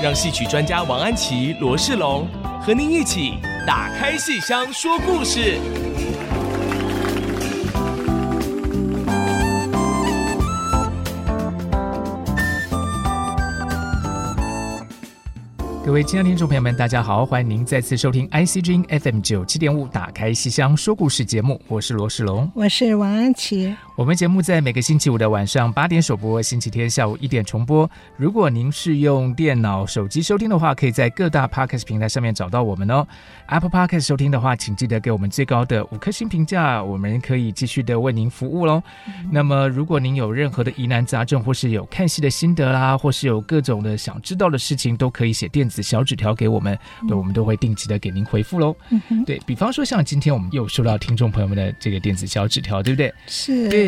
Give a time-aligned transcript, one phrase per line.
[0.00, 2.24] 让戏曲专家王安琪、罗世龙
[2.62, 3.34] 和您一起
[3.66, 5.58] 打开戏箱说故事。
[15.84, 23.74] 各位亲爱的听众朋友们，大家好，欢迎您再次收听 ICG FM 九七点五打开戏箱说故事节目，我是罗世龙，我是王安祈。
[23.98, 27.90] 我们节目在每个星期五的晚上八点首播，星期天下午一点重播。
[28.16, 33.04] 如果您是用电脑、手机收听的话，可以在各大 Podcast 平台上面找到我们哦。
[33.46, 38.80] Apple Podcast 收听的话，请记得给我们最高的五颗星评价，我们可以继续的为您服务喽。
[39.08, 46.78] 嗯、那么，如果您有任何的疑难杂症，或是有看戏的心得啦，或是有各种的想知道的事情，都可以写电子小纸条给我们，
[47.08, 48.76] 对，我们都会定期的给您回复喽。
[49.26, 53.12] 对，比方说，像今天我们又收到听众朋友们的这个电子小纸条，对不对？
[53.26, 53.68] 是。
[53.68, 53.87] 对。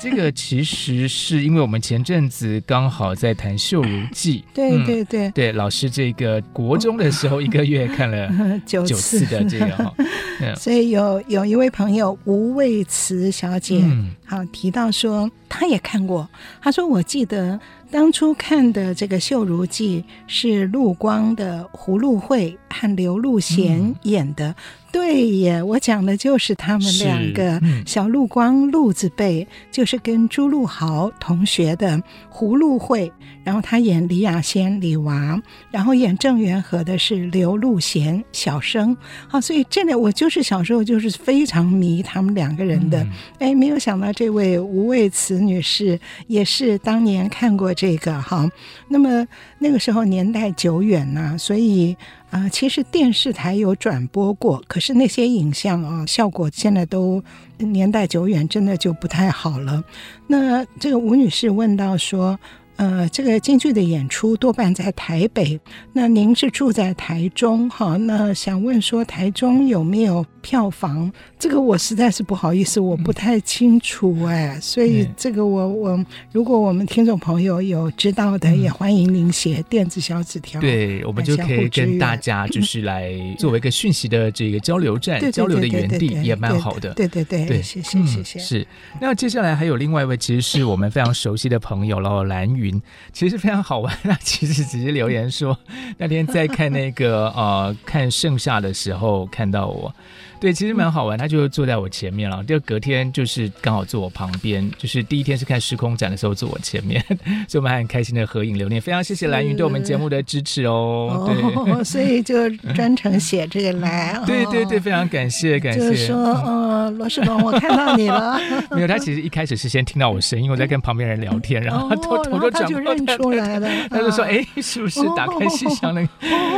[0.00, 8.28] 这个其实是因为我们前阵子刚好在谈《秀如记》，对对对、嗯、对，老师这个国中的时候一个月看了
[8.66, 9.24] 九次。
[9.26, 9.94] 的这个哈，
[10.58, 16.28] 所以有有一位朋友吴卫慈小姐，嗯、好提到说她也看过，
[16.60, 24.48] 她说我记得当初看的这个《绣襦记》是陆光的胡露慧和刘露贤演的。
[24.48, 24.54] 嗯
[24.92, 33.10] 对耶，我讲的就是他们两个，嗯、小陆光陆字辈，就是跟朱陆豪同学的葫芦会，
[33.42, 35.40] 然后他演李雅仙李娃，
[35.70, 38.94] 然后演郑元和的是刘陆贤小生，
[39.26, 42.98] 好，所以这里我就是小时候就是非常迷他们两个人的，
[43.38, 48.46] 哎、嗯，没有想到这位吴卫慈女士也是当年看过这个哈，
[48.88, 49.26] 那么
[49.58, 51.96] 那个时候年代久远呐、啊，所以。
[52.32, 57.22] 啊、其实电视台有转播过，可是那些影像啊，效果现在都
[57.58, 59.84] 年代久远，真的就不太好了。
[60.26, 62.36] 那这个吴女士问到说。
[62.76, 65.60] 呃，这个京剧的演出多半在台北。
[65.92, 67.96] 那您是住在台中哈？
[67.98, 71.10] 那想问说台中有没有票房？
[71.38, 74.58] 这个我实在是不好意思，我不太清楚哎。
[74.60, 80.60] 所以这个我我，如果我们听众朋友有知道的，也欢迎您写电子小纸条。
[80.60, 86.92] 对，我们就可以跟大家就是来作为一个讯息的这个交流站、交流的园地，也蛮好的。
[86.94, 88.38] 对对对，对，谢谢谢谢。
[88.38, 88.66] 是。
[89.00, 92.80] 那接下来还有另外一位，其实是我们非常熟悉的朋友喽，蓝云。
[93.12, 95.56] 其实非常好玩，那其实只是留言说，
[95.98, 99.94] 那天在看那个呃看盛夏的时候看到我。
[100.42, 102.42] 对，其实蛮好玩，他就坐在我前面了。
[102.42, 107.00] 就隔天就是刚好坐我旁边，就是第一天是看时空展的时候坐我前面，
[107.46, 108.82] 所以我们还很开心的合影留念。
[108.82, 111.30] 非常谢谢兰云对我们节目的支持哦。
[111.32, 114.14] 对，哦、 所以就专程写这个来。
[114.18, 115.78] 哦、对对对，非常感谢感谢。
[115.78, 118.36] 就是说，呃，罗世龙，我看到你了。
[118.72, 123.68] 没有，他其实一开始是先听到我声音，我在跟旁边人聊天，然后他偷偷就转过来，认出来了。
[123.88, 126.08] 他就说：“哎，是不是打开信箱那个？”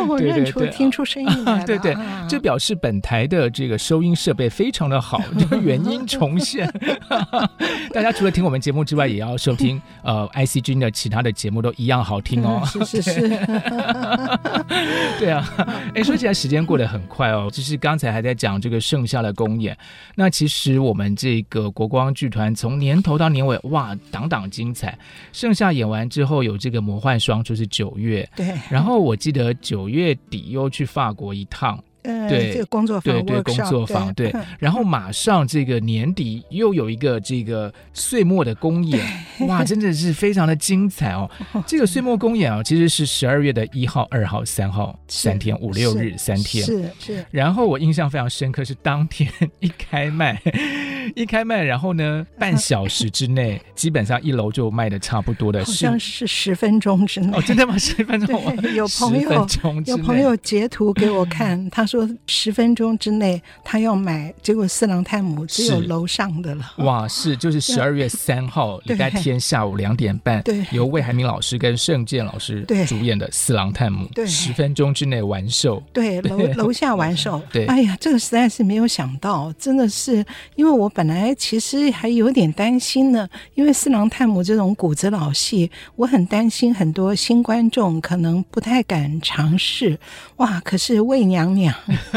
[0.09, 1.67] 哦，对对对，听出声音来了。
[1.67, 1.95] 对对，
[2.27, 3.74] 这表示本台的这个。
[3.79, 6.71] 收音设备非常的好， 这个原音重现。
[7.93, 12.63] 大家除了听我们节目之外，也要收听呃 ICG 的其他的节目，都一样好听哦。
[12.67, 13.29] 是 是是，
[15.19, 15.49] 对啊。
[15.95, 19.77] 哎，说起来时间过得很快哦，就是刚才还在讲这个盛夏的公演。
[20.15, 24.99] 那其实我们这个国光剧团从年头到年尾，哇，档档精彩。
[25.33, 28.29] 盛夏演完之后，有这个魔幻双，就是九月。
[28.35, 28.53] 对。
[28.71, 31.83] 然后我记得九月底又去法国一趟。
[32.05, 34.31] 呃，对，这个工作坊，对对，工作坊，对。
[34.59, 39.01] 然后马上这个年底又有一个这个岁末的公演，
[39.49, 41.31] 哇，真的是非常的精彩哦。
[41.67, 46.63] 这个岁末公演啊，其实是十二月的一号、二号、三号三天，五六日三天。
[46.63, 47.25] 是是。
[47.31, 50.39] 然后我印象非常深刻，是当天 一开卖，
[51.17, 57.35] 一开卖，然后呢，半小时之内，基本上一楼就卖的差不多的，好像是十分钟之内。
[57.35, 57.79] 哦，真的吗？
[57.79, 58.35] 十分钟？
[58.77, 59.47] 有朋友
[59.87, 61.94] 有朋友截图给我看，他说。
[61.95, 66.73] 说十分钟之内他要买，结果四郎探母只有楼上的了。
[66.79, 75.81] 哇，是就是十二月三号礼拜天下午两点半，对，由魏海明老师跟盛健老师主演的《四郎探母》，对，十分钟之内完售。
[75.93, 77.41] 对， 楼楼下完售。
[77.53, 80.25] 对，哎呀，这个实在是没有想到，真的是，
[80.57, 89.97] 因为我本来其实还有点担心呢，因为四郎探母这种骨子老戏，我很担心很多新观众可能不太敢尝试。
[90.39, 91.73] 哇，可是魏娘娘、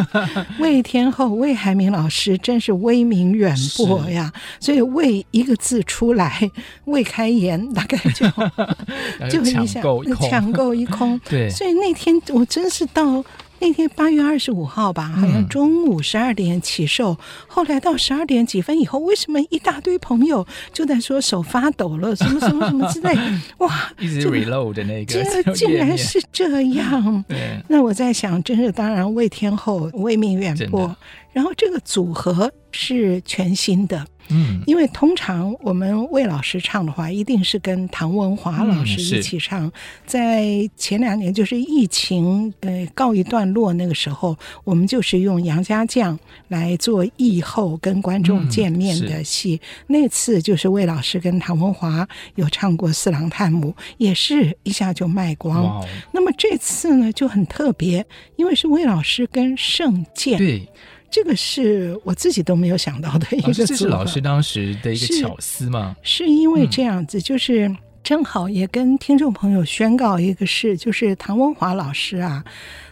[0.59, 6.49] 魏天后、魏海明老师真是威名远播呀，所以魏一个字出来，
[6.85, 8.25] 魏开言，大概就
[9.29, 9.81] 就一下
[10.29, 11.19] 抢购一空。
[11.29, 13.23] 对，所以那天我真是到。
[13.59, 17.17] 那天八月二十五号吧，好像中午十二点起售，嗯，
[17.47, 23.17] 后来到十二点几分以后，为什么一大堆朋友就在说手发抖了，什么什么什么之类？
[23.57, 27.23] 哇，一直 reload 的那个，这竟然是这样。
[27.67, 30.95] 那我在想，真是当然，为天后为命远播，
[31.37, 34.03] 然后这个组合是全新的。
[34.29, 39.67] 嗯，因为通常我们魏老师唱的话，一定是跟唐文华老师一起唱。
[39.67, 39.71] 嗯、
[40.07, 49.61] 在前两年，就是疫情呃告一段落那个时候，我们就是用杨家将来做疫后跟观众见面的戏。
[49.87, 55.63] 嗯、那次就是魏老师跟唐文华有唱过《四郎探母》，也是一下就卖光。
[55.63, 58.03] 哦、那么这次呢就很特别，
[58.35, 60.37] 因为是魏老师跟盛剑。
[60.37, 60.67] 对。
[61.09, 65.95] 这个是我自己都没有想到的一个这是老师当时的一个巧思吗？
[66.03, 67.73] 是，是因为这样子，就是
[68.03, 72.43] 正好也跟听众朋友宣告一个事，就是唐文华老师啊，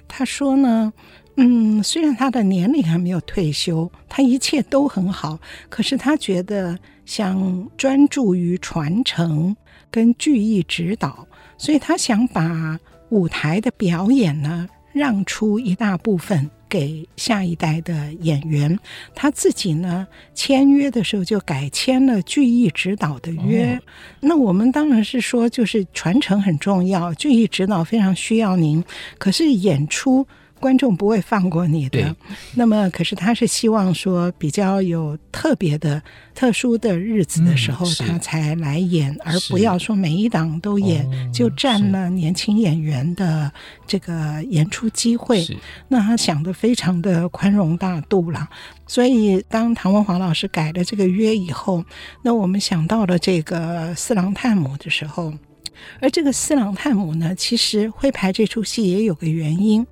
[0.08, 0.92] 他说呢，
[1.36, 5.38] 嗯，虽然他的年龄还没有退休，他一切都很好，
[5.70, 9.56] 可是他觉得想专注于传承
[9.92, 11.28] 跟剧艺指导，
[11.58, 12.80] 所以他想把
[13.10, 16.50] 舞台的表演呢让出一大部分。
[16.76, 18.78] 给下一代的演员，
[19.14, 23.76] 他自己呢签约的时候就改签了剧艺指导的约。
[23.76, 23.82] 哦。
[24.20, 28.84] 那我们当然是说，就是传承很重要，剧艺指导非常需要您。
[29.18, 30.28] 可是演出。
[30.60, 32.16] 观众不会放过你的，
[32.56, 36.02] 那么可是他是希望说比较有特别的、
[36.34, 43.52] 特殊的日子的时候，他才来演，而不要说每一档都演，就占了年轻演员的
[43.86, 45.46] 这个演出机会。
[45.88, 48.50] 那他想的非常的宽容大度了。
[48.88, 51.84] 所以当唐文华老师改了这个约以后，
[52.24, 55.34] 那我们想到了这个四郎探母的时候，
[56.00, 59.86] 而这个四郎探母呢，其实会排这出戏也有个原因。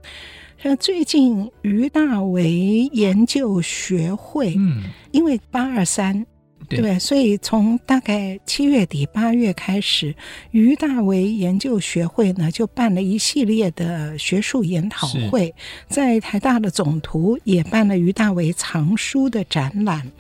[0.63, 6.25] 呃，最近于大为研究学会，嗯，因为八二三。
[6.67, 10.13] 对，对，所以从大概七月底八月开始，
[10.51, 15.53] 于大为研究学会呢就办了一系列的学术研讨会，
[15.87, 20.11] 在台大的总图也办了于大为藏书的展览。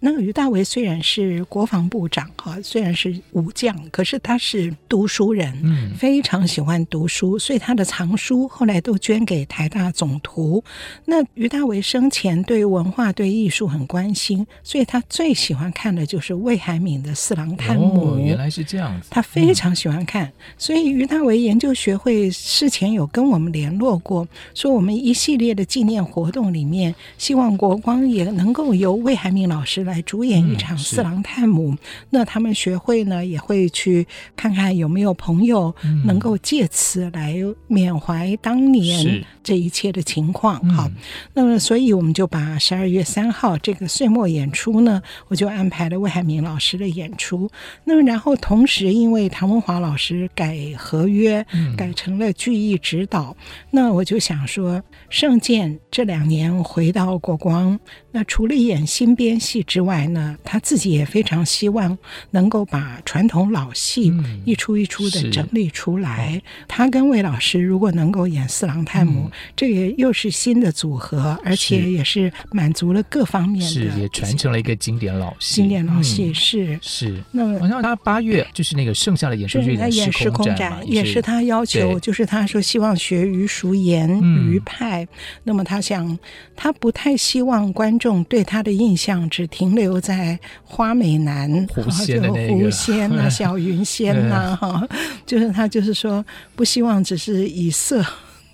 [0.00, 10.62] 那个于大为虽然是国防部长哈，虽然是武将，可是他是读书人，嗯，非常喜欢读书，所以他的藏书后来都捐给台大总图。
[11.04, 18.06] 那于大为生前对文化对艺术很关心，所以他最喜欢看的就是魏海敏的《四郎探母》。
[18.14, 30.00] 哦，原来是这样子，他非常喜欢看，嗯，所以于大为研究学会事前有跟我们联络过，说我们一系列的纪念活动里面，希望国光也能够由魏海敏老师来。
[30.10, 31.78] 主演一场《四郎探母》，嗯，
[32.10, 34.04] 那他们学会呢也会去
[34.34, 35.72] 看看有没有朋友
[36.04, 37.36] 能够借此来
[37.68, 40.58] 缅怀当年这一切的情况。
[40.70, 40.90] 好，
[41.32, 47.50] 那么所以我们就把十二月三号这个岁末演出呢，我就安排了魏海敏老师的演出。
[47.84, 51.46] 那么然后同时，因为唐文华老师改合约，
[51.76, 53.36] 改成了剧艺指导，
[53.70, 57.78] 那我就想说，盛健这两年回到国光，
[58.10, 61.96] 那除了演新编戏之外呢，他自己也非常希望
[62.30, 64.12] 能够把传统老戏
[64.44, 66.32] 一出一出的整理出来。
[66.34, 75.69] 嗯、他跟魏老师如果能够演四郎探母，嗯，这也又是新的组合，而且也是满足了各方面的，是也传承了一个经典老戏。
[75.70, 76.78] 经典老戏、嗯、是。
[76.82, 77.24] 是。
[77.30, 85.06] 那好像他八月就是那个剩下的演出剧演时空展，也是他要求，就是他说希望学于淑妍于派。
[85.44, 86.18] 那么他想，
[86.56, 92.54] 他不太希望观众对他的印象只停留在花美男、狐仙的那个。
[92.54, 94.88] 狐仙呐、啊、 小云仙呐、啊，哈，
[95.24, 96.24] 就是他就是说
[96.56, 98.04] 不希望只是以色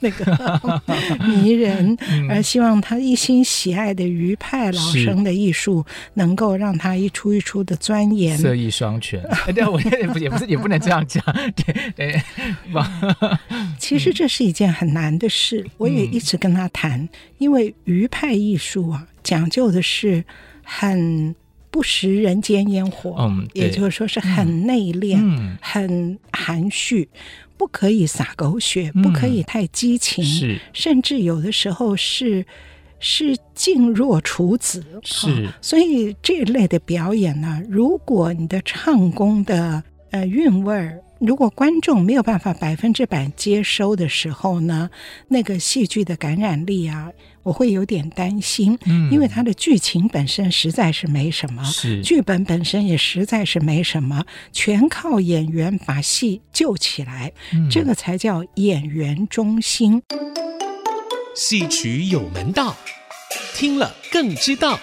[0.01, 0.81] 那个
[1.27, 1.97] 迷人，
[2.29, 5.85] 而希望他一心喜爱的余派老生的艺术，
[6.15, 9.23] 能够让他一出一出的钻研，色艺双全。
[9.55, 11.25] 对，我也不也不是也不能这样讲，
[11.57, 12.23] 对对。
[13.79, 20.25] 其实这是一件很难的事，我也一直跟他谈，因为余派艺术啊，讲究的是
[20.63, 21.35] 很
[21.71, 27.09] 不食人间烟火，嗯，也就是说是很内敛，嗯，很含蓄。
[27.57, 32.45] 不可以洒狗血，不可以太激情，嗯、是甚至有的时候是
[32.99, 35.53] 是静若处子，是、哦。
[35.61, 44.91] 所以这一类的表演呢，如果你的唱功的呃韵味儿，如果观众没有办法百分之百接收的时候呢，
[45.29, 47.11] 那个戏剧的感染力啊。
[47.47, 60.03] 我会有点担心，嗯，因为它的剧情本身实在是没什么，是剧本本身也实在是没什么，全靠演员把戏救起来，嗯，这个才叫演员中心。
[61.37, 62.75] 戏曲有门道，
[63.55, 64.81] 听了更知道。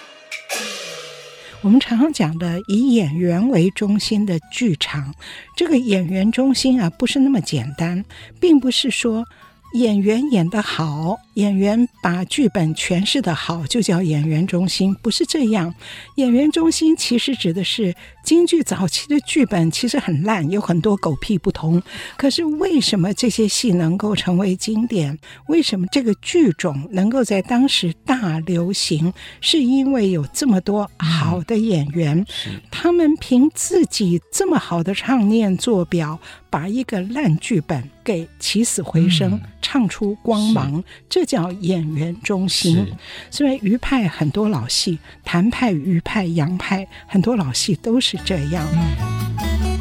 [1.60, 5.14] 我们常常讲的以演员为中心的剧场，
[5.54, 8.02] 这个演员中心啊，不是那么简单，
[8.40, 9.26] 并不是说。
[9.74, 15.74] 演员演得好，演员把剧本诠释得好，就叫演员中心，不是这样。
[16.14, 17.92] 演员中心其实指的是
[18.24, 21.80] 京剧早期的剧本其实很烂，有很多狗屁不通。
[22.16, 25.18] 可是为什么这些戏能够成为经典？
[25.48, 29.12] 为什么这个剧种能够在当时大流行？
[29.42, 32.24] 是因为有这么多好的演员，
[32.70, 39.32] 他们凭自己这么好的唱念做表，把一个烂剧本给起死回生。
[39.32, 42.86] 嗯唱出光芒，这叫演员中心。
[43.30, 48.66] 所以余派很多老戏，谭派、余派、杨派很多老戏都是这样。
[48.72, 49.78] 嗯。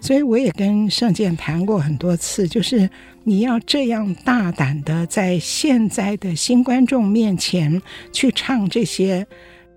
[0.00, 2.90] 所以我也跟圣剑谈过很多次，就是
[3.22, 7.80] 你要这样大胆的在现在的新观众面前
[8.12, 9.26] 去唱这些。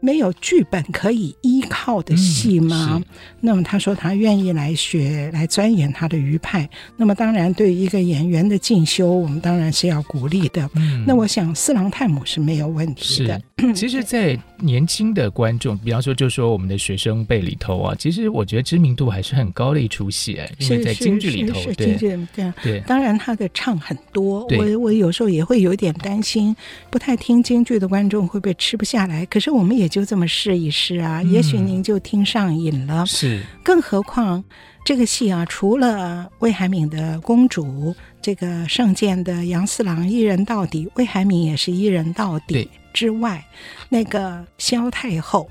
[0.04, 3.02] 没有剧本可以依靠的戏吗？
[3.02, 3.04] 嗯、
[3.40, 6.70] 那么他说他愿意来学，来钻研他的余派。
[6.98, 10.70] 那么当然，对于一个演员的进修，我们当然是要鼓励的。
[10.76, 13.42] 嗯、那我想四郎探母是没有问题的。
[13.74, 22.20] 其实，在年轻的观众，比方说，就说我们的学生辈里头啊，其实我觉得知名度还是很高的一出戏，因为在京剧里头，对对
[22.62, 22.82] 对。
[22.82, 26.54] 当然，他的唱很多，我我有时候也会有点担心，
[26.90, 29.26] 不太听京剧的观众会不会吃不下来？
[29.28, 29.90] 可是我们也。
[29.94, 33.06] 就这么试一试啊，也许您就听上瘾了。
[33.06, 34.44] 是，更何况
[34.84, 43.46] 这个戏啊，除了魏海敏的公主，这个圣剑的杨四郎一人到底，魏海敏也是一人到底之外，
[43.88, 45.48] 那个萧太后，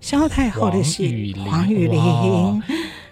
[0.00, 2.62] 萧太后的戏，黄玉玲，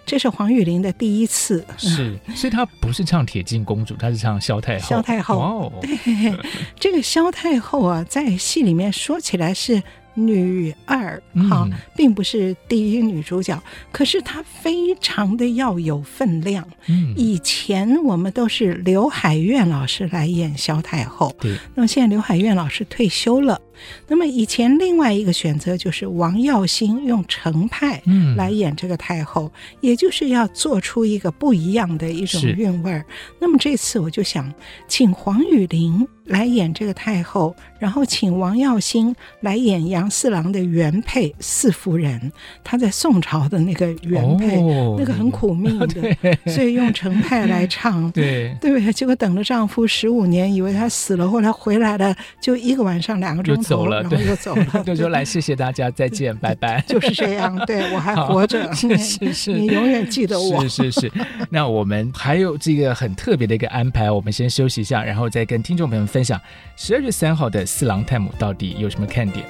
[0.05, 1.65] 这是黄玉玲的第一次。
[1.75, 4.87] 是，所以她不是唱铁镜公主，她是唱萧太后。
[4.87, 6.33] 萧太后，哦，对，
[6.79, 9.83] 这个萧太后啊，在戏里面说起来是。
[10.13, 13.61] 女二哈，并不是第一女主角，嗯、
[13.91, 16.67] 可是她非常的要有分量。
[16.87, 23.59] 嗯，以前我们都是刘海燕老师来演萧太后，对，那么现在刘海燕老师退休了。
[24.07, 28.01] 那么以前另外一个选择就是王耀星用程派
[28.35, 33.05] 来演这个太后，嗯、也就是要做出一个不一样的一种韵味儿。
[33.39, 34.51] 那么这次我就想
[34.87, 42.31] 请黄雨玲来演这个太后，然后请王耀星来演杨四郎的原配四夫人。
[42.63, 46.15] 她在宋朝的那个原配，哦、那个很苦命的，
[46.51, 48.09] 所以用程派来唱。
[48.13, 53.61] 对对，结果等了丈夫十五年，以为他死了，后来回来了，就一个晚上两个钟头。
[53.69, 54.65] 走了，对，又走了。
[54.83, 56.83] 就说来，谢谢大家，再见，拜拜。
[56.87, 60.67] 就是这样，对我还活着， 是是是，你永远记得我。
[60.67, 61.11] 是是是。
[61.49, 66.39] 那我们还有这个很特别的一个安排，我们先休息一下，然后再跟听众朋友们分享
[66.75, 69.45] 十二月三号的四郎探母到底有什么看点。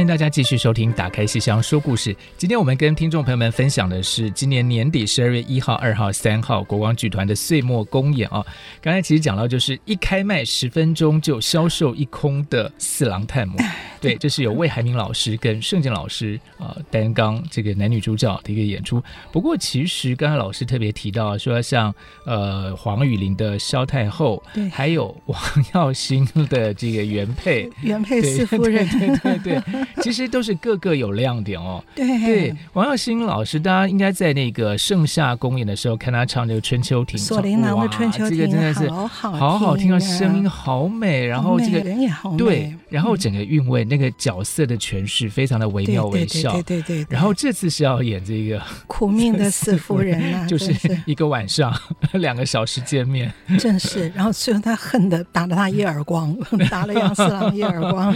[0.00, 2.14] 欢迎大家继续收听《打开戏箱说故事》。
[2.38, 8.42] 今天我们跟听众朋友们分享的是今年年底十二月一号、二号、三号国光剧团的岁末公演啊。
[8.80, 13.58] 刚才其实讲到，就是一开卖十分钟就销售一空的《四郎探母》。
[14.00, 19.02] 对，这是由魏海明老师跟盛景老师啊担纲这个男女主角的一个演出。
[19.30, 25.38] 不过，其实刚才老师特别提到说，像呃黄雨玲的萧太后，对，还有王
[25.74, 31.82] 耀星的这个原配原配四夫人，对对对，对，对， 其实都是个个有亮点哦。
[31.94, 43.80] 对对，王耀新老师，大家应该在那个盛夏公演的时候看他唱这个《春秋亭》，锁麟囊的《春秋亭》，这个真的是好好好好听啊，声音好美，然后这个人也好美，对，然后整个韵味。
[43.90, 47.06] 那个角色的诠释非常的惟妙惟肖，对对对。
[47.08, 50.72] 然后这次是要演这个苦命的 四夫人啊，就是
[51.06, 51.74] 一个晚上
[52.12, 54.08] 两个小时见面，正是。
[54.14, 56.36] 然后虽然他恨的打了他一耳光，
[56.70, 58.14] 打了杨四郎一耳光，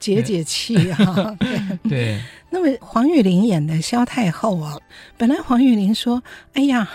[0.00, 1.36] 解解气啊。
[1.84, 1.90] 对。
[1.90, 4.76] 对那么黄玉玲演的萧太后啊，
[5.16, 6.22] 本来黄玉玲说
[6.54, 6.88] ：“哎呀。”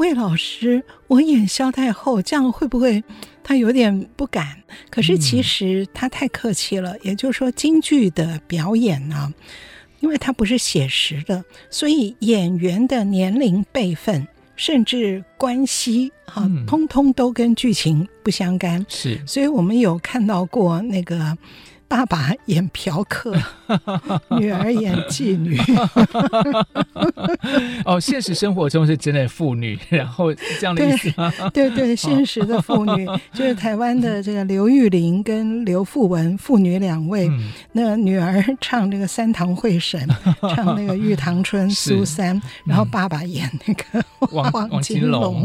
[0.00, 3.04] 魏老师，我演萧太后，这样会不会
[3.42, 4.56] 她有点不敢？
[4.88, 6.94] 可是其实她太客气了。
[6.94, 9.30] 嗯、也就是说，京剧的表演呢，
[10.00, 18.86] 因为它不是写实的，所以演员的年龄、辈分，甚至关系啊，通通都跟剧情不相干。
[18.88, 21.36] 是，所以我们有看到过那个。
[21.90, 23.34] 爸爸演嫖客，
[24.38, 25.58] 女儿演妓女。
[27.84, 31.32] 哦，现实生活中是真的妇女，然后这样的意思吗？
[31.52, 37.28] 对对对，现实的妇女就是台湾的这个刘玉玲跟刘富文父女两位。
[37.28, 40.06] 嗯、那女儿唱这个三堂会审，
[40.54, 44.04] 唱那个玉堂春 苏三，嗯、然后爸爸演那个
[44.52, 45.44] 王金龙，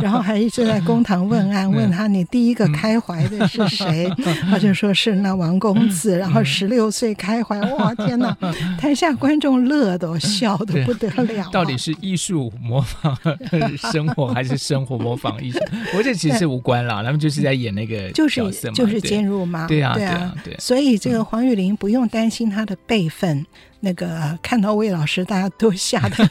[0.00, 4.08] 然后还一直在公堂问案，问他你第一个开怀的是谁？
[4.50, 5.64] 他就说是那王公。
[5.64, 8.36] 公子，然后十六岁开怀，哇天哪！
[8.78, 11.48] 台下观众乐得 笑的不得了。
[11.52, 13.16] 到底是艺术模仿
[13.92, 15.58] 生活，还是生活模仿艺术？
[15.96, 18.40] 我这其实无关啦，他们就是在演那个 就是
[18.74, 20.56] 就是监入嘛，对啊，对啊，对。
[20.58, 23.44] 所以这个黄雨玲不用担心她的辈分。
[23.84, 26.28] 那个看到魏老师，大家都吓得。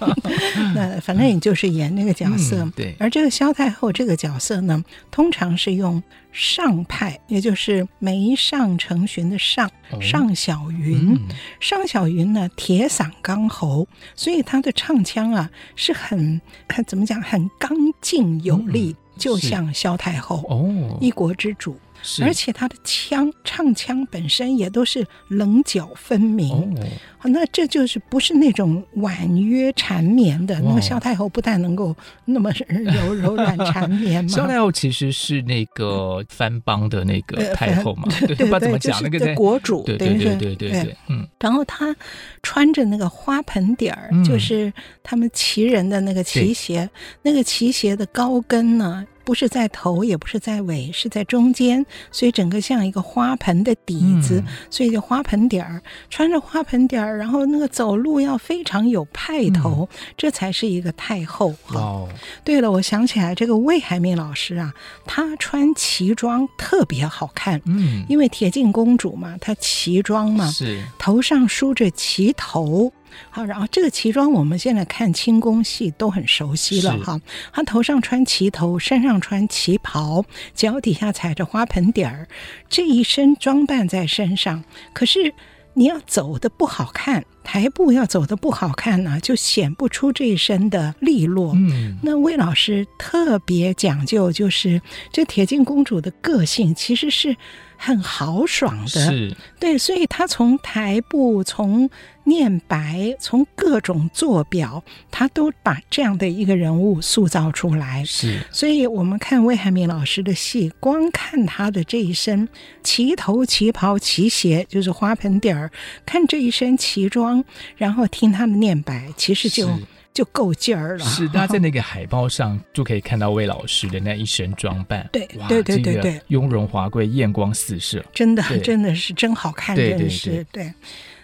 [0.76, 2.58] 那反正也就是演那个角色。
[2.58, 2.94] 嗯、对。
[3.00, 11.14] 而这个萧太后这个角色呢，通常是用上派，也就是梅上成群的上，哦、上小云。
[11.14, 11.20] 嗯、
[11.58, 21.78] 上小云呢，铁嗓钢喉，所以他的唱腔啊是很，很怎么讲，很刚劲有力，嗯、就像萧太后哦，一国之主。
[22.22, 26.76] 而且他的腔唱腔本身也都是棱角分明，
[27.24, 30.56] 那这就是不是那种婉约缠绵的。
[30.58, 31.94] 哦、那个萧太后不但能够
[32.24, 34.28] 那么柔 柔软缠绵嘛。
[34.28, 41.26] 萧太后其实是那个番邦的那个太后嘛，对对 对，不知道怎么讲那个国主，对对对对对对，嗯。
[41.38, 41.94] 然后他
[42.42, 44.72] 穿着那个花盆底儿，嗯、就是
[45.02, 46.88] 他们旗人的那个旗鞋，
[47.22, 49.06] 那个旗鞋的高跟呢。
[49.24, 55.80] 不是在头，也不是在尾，是在中间，所以整个像一个花盆的底子，嗯、所以叫花盆底儿。
[56.10, 61.54] 穿着花盆底儿，然后那个走路要非常有派头，嗯、这才是一个太后。
[61.68, 62.08] 哦，
[62.44, 64.72] 对了，我想起来，这个魏海敏老师啊，
[65.06, 67.60] 她穿旗装特别好看。
[67.64, 72.92] 嗯，因为铁镜公主嘛，她旗装嘛，是头上梳着旗头。
[73.30, 77.20] 好，然后这个旗装我们现在看清宫戏都很熟悉了哈。
[77.52, 82.28] 他头上穿旗头，身上穿旗袍，脚底下踩着花盆底儿，
[82.68, 84.64] 这一身装扮在身上。
[84.92, 85.34] 可是
[85.74, 91.52] 你要走的不好看，台步要走的不好看呢，就显不出这一身的利落。
[91.54, 94.80] 嗯，那魏老师特别讲究，就是
[95.12, 97.36] 这铁镜公主的个性其实是。
[97.84, 101.90] 很豪爽的，是对，所以她从台步、从
[102.22, 108.04] 念白、从各种做表，他都把这样的一个人物塑造出来。
[108.04, 112.48] 是，所以我们看魏海敏老师的戏，光看他的这一身
[112.84, 115.68] 旗头、旗袍、旗鞋，就是花盆底儿，
[116.06, 117.31] 看这一身旗装，
[117.76, 119.68] 然后听他们念白，其实就。
[120.14, 121.04] 就够劲儿了。
[121.06, 125.08] 是，大家在那个海报上就可以看到魏老师的那一身装扮。
[125.10, 130.70] 对，对，对，对，对，雍容华贵，艳光四射，真的，真的是真好看，真是对。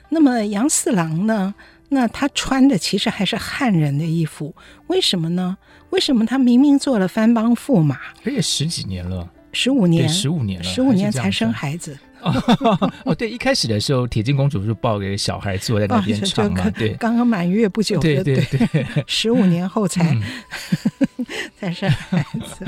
[0.09, 1.55] 那么杨四郎呢？
[1.91, 4.55] 那他穿的其实还是汉人的衣服，
[4.87, 5.59] 为什么呢？
[5.91, 11.99] 为什么他明明做了番邦驸马，而且十几年了，十五年，十五年了，十五年才生孩子。
[13.05, 20.17] 哦，对，一开始的时候，铁镜公主就抱给小孩坐在那边唱嘛，对，刚刚满月不久，对对对， 十五年后才
[21.59, 22.25] 才生孩
[22.57, 22.65] 子。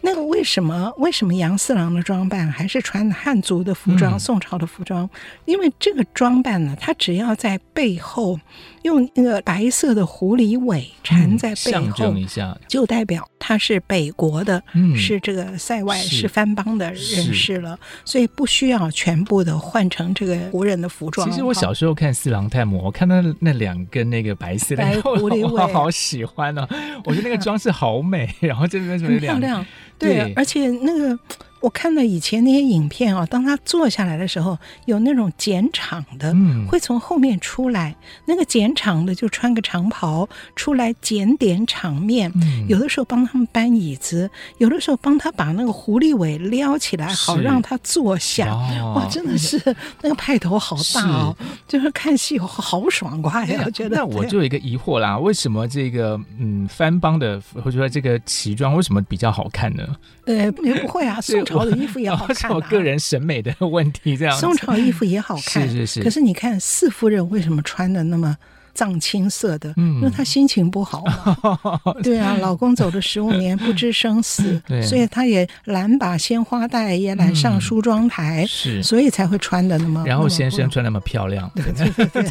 [0.00, 5.08] 那个为什么为什么杨四郎的装扮还是穿汉族的服装、嗯、宋朝的服装？
[5.44, 8.38] 因为这个装扮呢，他只要在背后
[8.82, 21.30] 用那个白色的狐狸尾缠在背后，嗯、象征一下，就代表他是北国的，嗯、是这个塞外是番邦的人士了，所以不需要全部的换成这个胡人的服装。
[21.30, 26.66] 其实我小时候看《四郎探母》，我看到那两根那个白色的狐狸尾，我好喜欢哦！
[27.04, 29.66] 我觉得那个装饰好美，然后这边什么两漂亮，
[29.98, 31.18] 对，对而且那个。
[31.60, 36.34] 我看到以前那些影片啊，当他坐下来的时候，有那种剪场的，
[36.68, 37.94] 会从后面出来。
[38.24, 42.32] 那个剪场的就穿个长袍出来检点场面，
[42.68, 48.54] 有的时候帮他们搬椅子，有的时候帮他把那个狐狸尾撩起来，好让他坐下。
[48.94, 49.60] 哇，真的是
[50.02, 51.36] 那个派头好大哦，
[51.68, 53.62] 就是看戏好爽快呀！
[53.66, 53.96] 我觉得。
[53.96, 59.84] 那我就有一个疑惑啦，为什么这个嗯番邦的或者说这个旗装为什么比较好看呢？
[60.26, 62.54] 呃，也不会啊， 宋朝的衣服也好 看，啊。
[62.54, 64.38] 我个人审美的问题，这样。
[64.38, 66.02] 宋朝衣服也好看，是是是。
[66.02, 68.36] 可是你看四夫人为什么穿的那么？
[68.74, 71.80] 藏青色的，因为她心情不好嘛。
[72.02, 80.04] 对啊，老公走了十五年，不知生死， 所以她也懒把鲜花带，也懒上梳妆台，是，所以才会穿的那么。
[80.06, 82.22] 然后先生穿那么漂亮，对对对，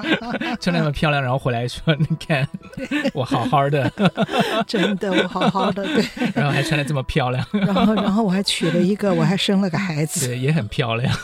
[0.60, 2.48] 穿那么漂亮，然后回来说：“你看，
[3.12, 3.90] 我好好的，
[4.66, 11.14] 真的，我好好的。”对，然后还穿的这么漂亮，然后然后我还娶了一个，我还生了个孩子，对，也很漂亮。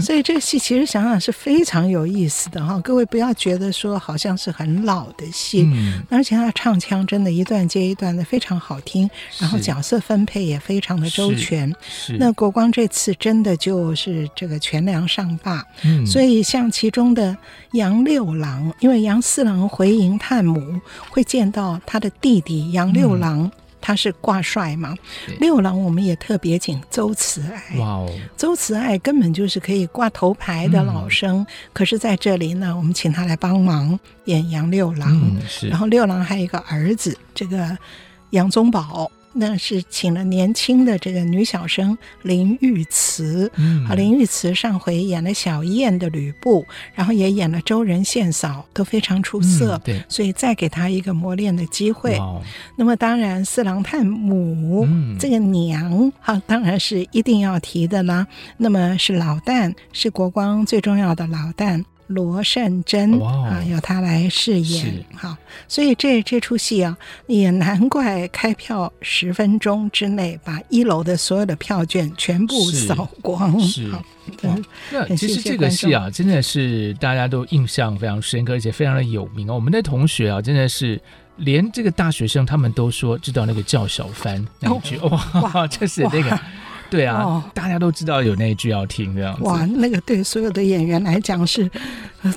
[0.00, 1.75] 所以这个戏其实想想是非常。
[1.76, 9.06] 非常有意思的哈，各位不要觉得说好像是很老的戏，嗯、而且他唱腔真的一段接一段的非常好听，
[9.38, 11.70] 然后角色分配也非常的周全。
[12.18, 17.36] 那国光这次真的就是这个全梁上罢，嗯、所以像其中的
[17.72, 23.42] 杨六郎，因为杨四郎回营探母会见到他的弟弟杨六郎。
[23.42, 24.94] 嗯他是挂帅嘛？
[25.40, 27.78] 六郎我们也特别请周慈爱。
[27.78, 35.36] 哇哦，周慈爱根本就是可以挂头牌的老生，嗯、可是在这里呢，我们请他来帮忙演杨六郎。
[35.68, 37.76] 然后六郎还有一个儿子，这个
[38.30, 39.10] 杨宗保。
[39.38, 49.76] 那是请了年轻的这个女小生林玉慈，啊、嗯，林玉慈上回演了小燕的吕布，然后也演了周仁献嫂，都非常出色。
[49.76, 52.18] 嗯、对，所以再给她一个磨练的机会。
[52.18, 52.40] 哇
[52.76, 58.26] 那么当然四郎探母、嗯、这个娘，哈，当然是一定要提的啦。
[58.56, 61.84] 那么是老旦，是国光最重要的老旦。
[62.08, 73.58] 罗善珍啊，由他来饰演，好，所以这这出戏啊，也难怪开票十分钟之内把一楼的所有的票券全部扫光。
[73.60, 73.90] 是，
[74.92, 79.54] 那其实这个戏啊，真的是大家都印象非常深刻，而且非常的有名哦。
[79.54, 81.00] 我们的同学啊，真的是
[81.36, 86.40] 连这个大学生他们都说知道那个叫小番那一句，哇，就是那个。
[86.90, 89.42] 对啊，哦、大家都知道有那一句要听这样子。
[89.42, 91.70] 哇，那个对所有的演员来讲是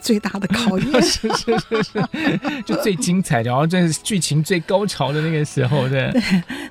[0.01, 2.09] 最大的考验，是是是是，
[2.65, 6.11] 就最精彩的，然后这是剧情最高潮的那个时候，对。
[6.11, 6.21] 对，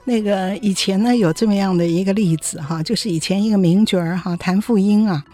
[0.04, 5.24] 那个以前呢有这么样的一个例子哈，就是以前一个名角儿哈谭富英啊。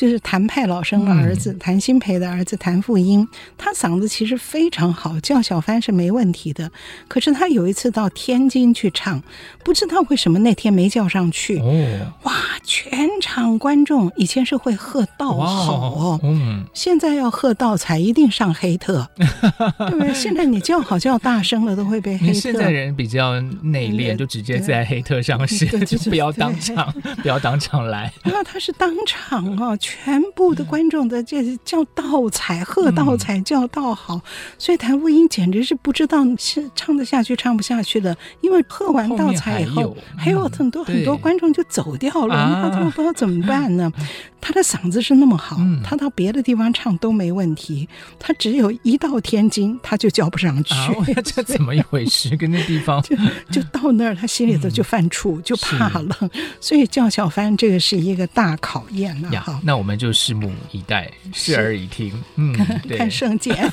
[0.00, 6.70] 就是谭派老生的儿子，谭新培的儿子谭富英，他嗓子其实非常好，叫小番是没问题的。
[7.06, 9.22] 可是他有一次到天津去唱，
[9.62, 11.58] 不知道为什么那天没叫上去。
[11.58, 12.32] 哦，哇，
[12.64, 20.14] 全场观众以前是会喝倒好哦，嗯，现在要喝倒彩一定上黑特， 对不对？
[20.14, 22.32] 现在你叫好叫大声了都会被黑特。
[22.32, 28.10] 现在人比较内敛，就直接在黑特上写， 就不要当场，不要当场来。
[28.24, 29.76] 那他是当场哦。
[29.90, 34.22] 全部的观众的这叫倒彩，喝倒彩叫倒好，嗯、
[34.58, 43.92] 所以谭富英简直是不知道是唱得下去唱不下去的，因为喝完倒彩以后，后还，有很多、嗯、很多观众就走掉了，那他们不知道怎么办呢？
[44.42, 47.86] 他的嗓子是那么好，嗯、他到别的地方唱都没问题，
[48.18, 52.34] 他只有一到天津他就叫不上去，啊、这 怎么一回事？
[52.36, 53.02] 跟那地方？
[53.02, 53.14] 就
[53.50, 59.30] 就到那儿，他心里头就犯怵，嗯、就怕了，所以叫小帆这个是一个大考验了。
[59.30, 62.52] 呀好，那我们就拭目以待，视而以听，嗯，
[62.98, 63.56] 看圣剑。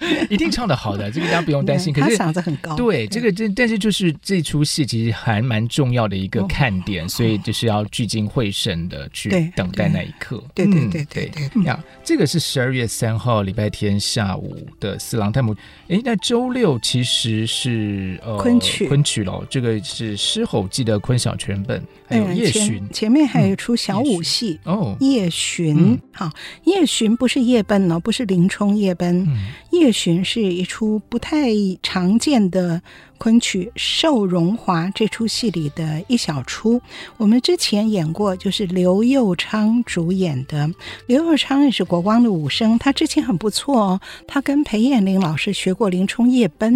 [0.29, 1.93] 一定唱的好的，这个大家不用担心。
[1.93, 2.75] 可是他嗓子很高。
[2.75, 10.43] 对，这个这但是就是这出戏其实还蛮重要的一个看点，所以就是要聚精会神的去等待那一刻。
[10.55, 11.63] 对对对对对。
[11.63, 15.53] 呀，这个是十二月三号礼拜天下午的《四郎探母》。
[15.87, 19.45] 哎，那周六其实是呃昆曲昆曲喽。
[19.49, 22.83] 这个是狮吼记的昆小全本，还有夜巡。
[22.91, 25.99] 前面还有一出小武戏哦，夜巡。
[26.11, 26.31] 好，
[26.63, 29.27] 夜巡不是夜奔哦，不是林冲夜奔，
[29.71, 29.90] 夜。
[29.91, 31.49] 夜巡》是一出不太
[31.83, 32.81] 常见的。
[33.17, 36.81] 昆曲《寿荣华》这出戏里的一小出，
[37.17, 40.67] 我们之前演过，就是刘佑昌主演的。
[41.05, 46.73] 刘佑昌也是国光的武生，他之前很不错哦，他跟裴艳玲老师学过《林冲夜奔》，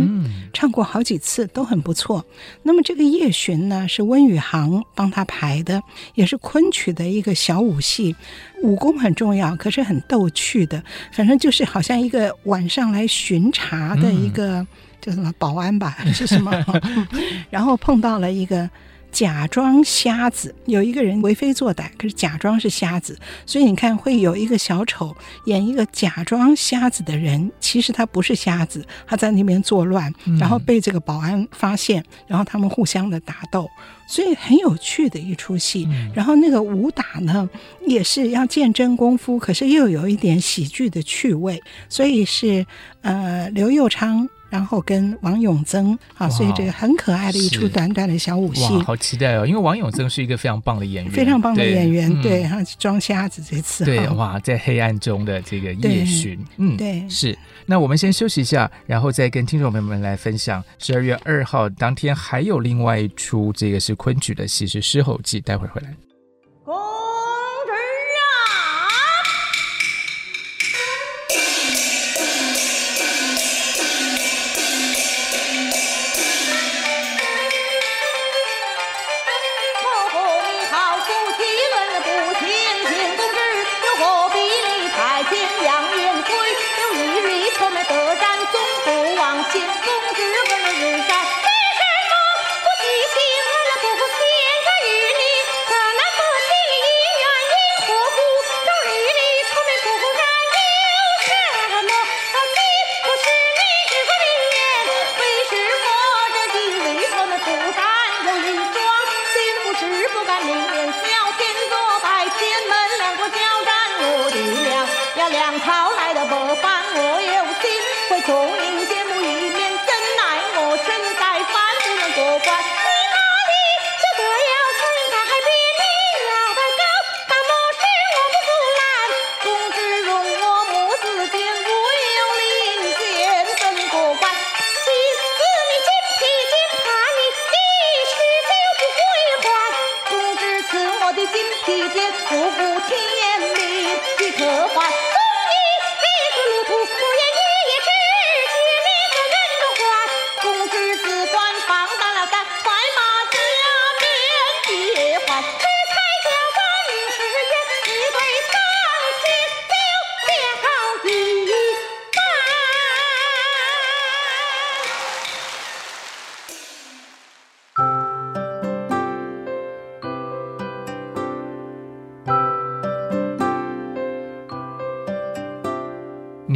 [0.53, 2.23] 唱过好几次，都很不错。
[2.61, 5.81] 那么这个夜巡呢，是温宇航帮他排的，
[6.13, 8.15] 也是昆曲的一个小武戏，
[8.61, 14.59] 武功很重要，可是很逗趣的，反正就是好像一个晚上来巡查的一个。
[14.61, 14.67] 嗯
[15.01, 16.51] 叫什么保安吧，还是什么？
[17.51, 18.67] 然后碰到了一个
[19.15, 33.69] 假装瞎子，有一个人为非作歹，可是假装是瞎子，所以你看会有一个小丑演一个假装瞎子的人，其实他不是瞎子，他在那边作乱，然后被这个保安发现，然后他们互相的打斗，
[34.05, 35.87] 所以很有趣的一出戏。
[36.13, 37.49] 然后那个武打呢，
[37.87, 42.65] 也是要见真功夫，可是又有一点喜剧的趣味，所以是
[43.01, 44.27] 呃刘佑昌。
[44.49, 49.45] 然后跟王永增啊，所以这个很可爱的一出短短的小武戏，好期待哦！
[49.45, 57.37] 因为王永增是一个非常棒的演员，非常棒的演员，对，他装瞎子这次，对，哇，在黑暗中的这个夜巡，嗯，对，是。
[57.65, 65.93] 那我们先休息一下，然后再跟听众朋友们来分享十二月二号当天还有另外一出，这个是昆曲的戏，是《狮吼记》，待会儿回来。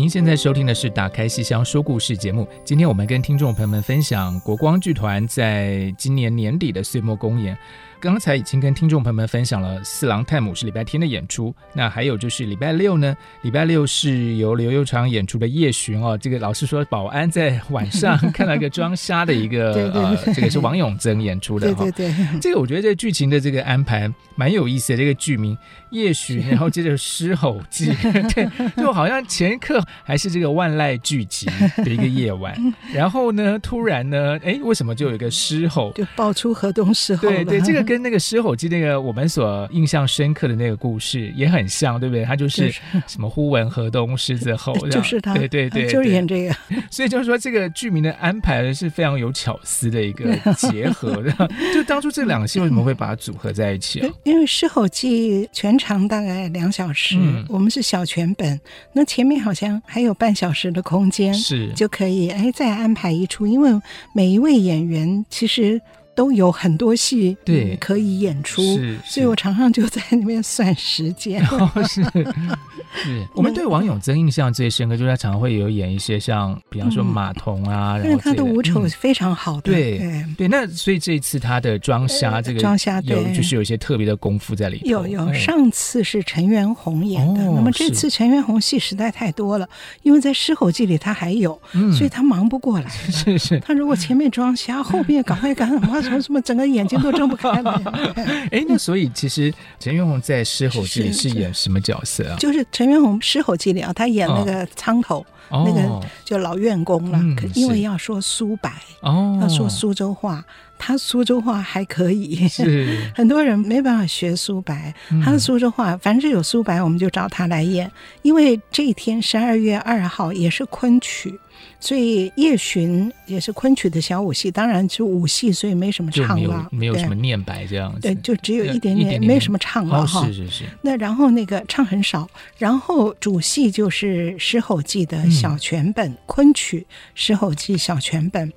[0.10, 2.48] 现在收听的是《打开戏箱说故事》节目。
[2.66, 7.56] 今天我们跟听众朋友们分享国光剧团在今年年底的岁末公演。
[8.02, 16.18] 刚才已经跟听众朋友们分享了四郎探母是礼拜天的演出，那还有就是礼拜六呢，礼拜六是由刘佑昌演出的夜巡哦。
[16.18, 21.84] 这个老师说，保安在晚上看到一个装瞎的一个 呃，这个是王永增演出的哈。
[21.84, 24.98] 对对对，这个我觉得这个剧情的这个安排蛮有意思的。
[24.98, 25.58] 这个剧名
[25.90, 27.92] 夜巡， 然后接着狮吼记，
[28.34, 31.46] 对，就好像前一刻还是这个万籁俱寂
[31.84, 32.56] 的一个夜晚，
[32.94, 37.28] 然后呢，突然呢，哎，为什么就有一个狮吼，就爆出河东狮吼？
[37.28, 37.89] 对对，这个。
[37.90, 42.24] 跟那个狮吼记那个我们所印象深刻的那个故事也很像，对不对？
[42.24, 42.72] 他就是
[43.08, 46.56] 什么忽闻河东狮子吼， 就是他，对对对，就是演这个。
[46.92, 51.32] 所以就是说，这个剧名的安排是非常有巧思的一个结合 的。
[51.74, 54.10] 就当初这两个戏为什么会把它组合在一起啊？
[54.24, 58.62] 因为狮吼记全长大概两小时，嗯，我们是小全本，
[58.94, 63.72] 那前面好像还有半小时的空间，是就可以哎再安排一出，因为
[64.14, 65.82] 每一位演员其实。
[66.20, 68.62] 都有很多戏对可以演出，
[69.06, 71.42] 所以我常常就在那边算时间。
[71.48, 79.72] 哦、是是， 我们对王永增印象最深刻，就是他常常会有演一些像，比方说马童啊，因、嗯、为他的武丑非常好的。
[79.72, 84.88] 对对，对，那所以这一次他的装瞎这个装瞎有就是有一些特别的功夫在里头。
[84.88, 89.66] 有有，上次是陈元洪演的，哦、那么这次陈元洪戏实在太多了，
[90.04, 92.90] 因为在《狮吼记》里他还有、嗯，所以他忙不过来。
[93.10, 96.09] 是是，他如果前面装瞎，后面赶快赶快。
[96.10, 97.82] 说什么整个眼睛都睁不开了。
[98.52, 102.38] 哎，那所以其实陈元洪在《狮吼记》里是演什么角色啊？
[102.38, 105.20] 就是陈元洪《狮吼记》里啊，他演那个苍头。
[105.20, 105.26] 哦
[105.66, 110.46] 那个就老院工了，嗯、可因为要说苏白，要说苏州话，
[110.78, 114.94] 他苏州话还可以，是 很多人没办法学苏白，
[115.26, 117.92] 他的苏州话，凡是有苏白，我们就找他来演，
[118.22, 121.40] 因为这一天十二月二号也是昆曲。
[121.80, 130.26] 所以夜巡也是昆曲的小舞戏，当然就武戏，所以没什么唱了，没有什么念白这样子，对，就只有一点点，没什么唱了哈。
[130.28, 130.64] 是是是。
[130.82, 136.82] 那然后那个唱很少，然后主戏就是《狮吼记》的小全本，昆曲
[137.16, 138.52] 《狮吼记》小全本。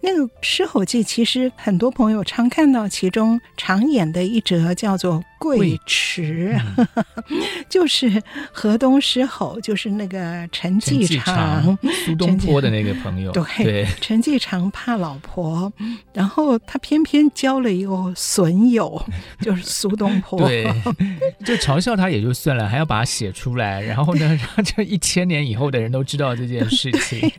[0.00, 5.22] 那个《狮吼记》其实很多朋友常看到其中常演的一折叫做。
[5.40, 6.88] 贵池，嗯、
[7.70, 13.30] 就是河东狮吼，就是那个陈继常，苏东坡的那个朋友。
[13.40, 15.72] 对，对陈继常怕老婆，
[16.12, 19.00] 然后他偏偏交了一个损友，
[19.40, 20.40] 就是苏东坡。
[20.40, 20.66] 对，
[21.46, 27.30] 就嘲笑他也就算了，还要把他写出来，然后呢，让这一千年以后的人都知道这件事情。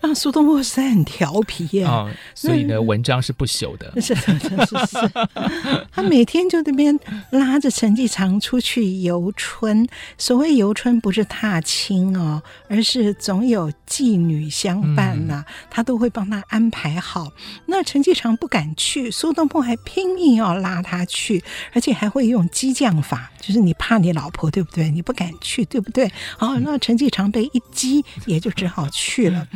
[0.00, 4.00] 让苏东坡实在很调皮耶，哦， 所以呢，文章是不朽的。
[4.00, 5.10] 是是是是，
[5.90, 6.98] 他每天就那边。
[7.30, 17.30] 拉着陈继常出去游春，所谓游春不是踏青哦，而是总有妓女相伴呐、啊，嗯、他都会帮他安排好。
[17.66, 24.90] 那陈继常不敢去，苏东坡还拼命要拉他去，而且还会用激将法，就是你怕你老婆对不对？
[24.90, 26.10] 你不敢去对不对？
[26.38, 29.46] 哦，那陈继常被一激，也就只好去了。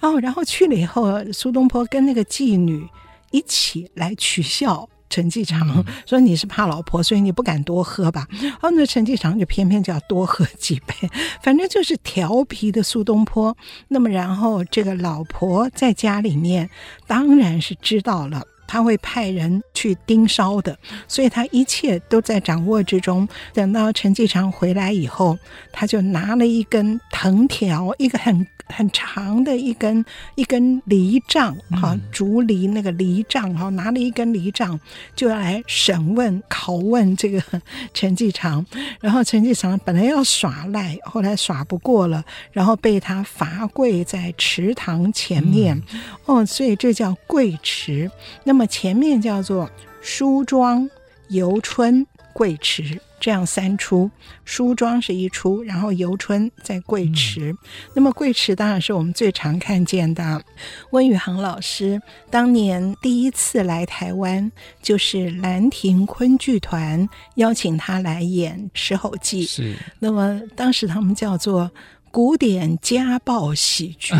[0.00, 2.88] 哦，然后去了以后，苏东坡跟那个妓女
[3.30, 4.88] 一起来取笑。
[5.08, 8.26] 陈季常说：“你是怕老婆，所以你不敢多喝吧？”
[8.60, 11.08] 哦，那陈继常就偏偏就要多喝几杯，
[11.40, 13.56] 反正就是调皮的苏东坡。
[13.86, 16.68] 那么，然后这个老婆在家里面
[17.06, 23.26] 当然是知道了，他会派人去盯梢的，所以他一切都在掌握之中。
[23.54, 25.38] 等到陈继常回来以后，
[25.72, 28.44] 他就拿了一根藤条，一个很。
[28.68, 34.78] 很长的一根一根藜杖，哈，竹篱那个藜杖，哈，拿了一根藜杖
[35.14, 37.42] 就要来审问、拷问这个
[37.94, 38.64] 陈继常。
[39.00, 45.80] 然后陈继常本来要耍赖，后来耍不过了，然后被他罚跪在池塘前面。
[45.92, 48.10] 嗯、哦，所以这叫跪池。
[48.44, 50.88] 那么前面叫做梳妆、
[51.28, 53.00] 游春、跪池。
[53.18, 54.10] 这样三出，
[54.44, 57.52] 梳妆是一出，然后游春在贵池。
[57.52, 57.58] 嗯、
[57.94, 60.42] 那么贵池当然是我们最常看见的。
[60.90, 62.00] 温宇航老师
[62.30, 64.50] 当年第一次来台湾，
[64.82, 69.46] 就是兰亭昆剧团邀请他来演《石猴记》。
[69.48, 71.70] 是，那么当时他们叫做。
[72.16, 74.14] 古典家暴喜剧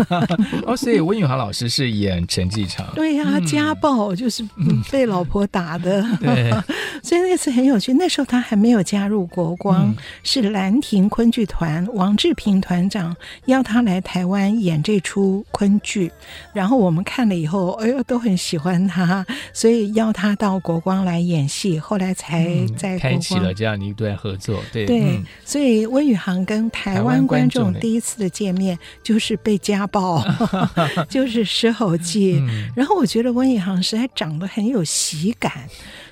[0.64, 2.86] 哦，所以温宇航老师是演陈继常。
[2.94, 4.42] 对呀、啊，家暴就是
[4.90, 6.02] 被老婆打的。
[6.18, 6.50] 对，
[7.04, 7.92] 所以那次很有趣。
[7.92, 16.10] 那时候他还没有加入国光，嗯、是兰亭昆剧团王志平团长邀他来台湾演这出昆剧，
[16.54, 21.78] 然后我们看了以后，哎呦，都很喜欢他， 所以邀他到国光来演戏。
[21.78, 24.62] 后来才在开启了这样一段合作。
[24.72, 27.22] 对对，嗯、所以温宇航跟台湾。
[27.34, 30.24] 观众第一次的见面就是被家暴，
[31.08, 32.40] 就是《狮吼记》。
[32.76, 35.52] 然后我觉得温以航实在长得很有喜感，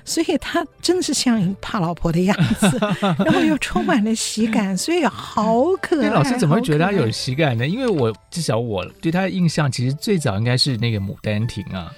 [0.05, 2.77] 所以他真的是像怕老婆的样子，
[3.25, 6.09] 然后又充满了喜感，所以好可爱。
[6.09, 7.67] 老师怎么会觉得他有喜感呢？
[7.67, 11.91] 因为我至少我对他的印象，其实最早应该是那个《牡丹亭》啊。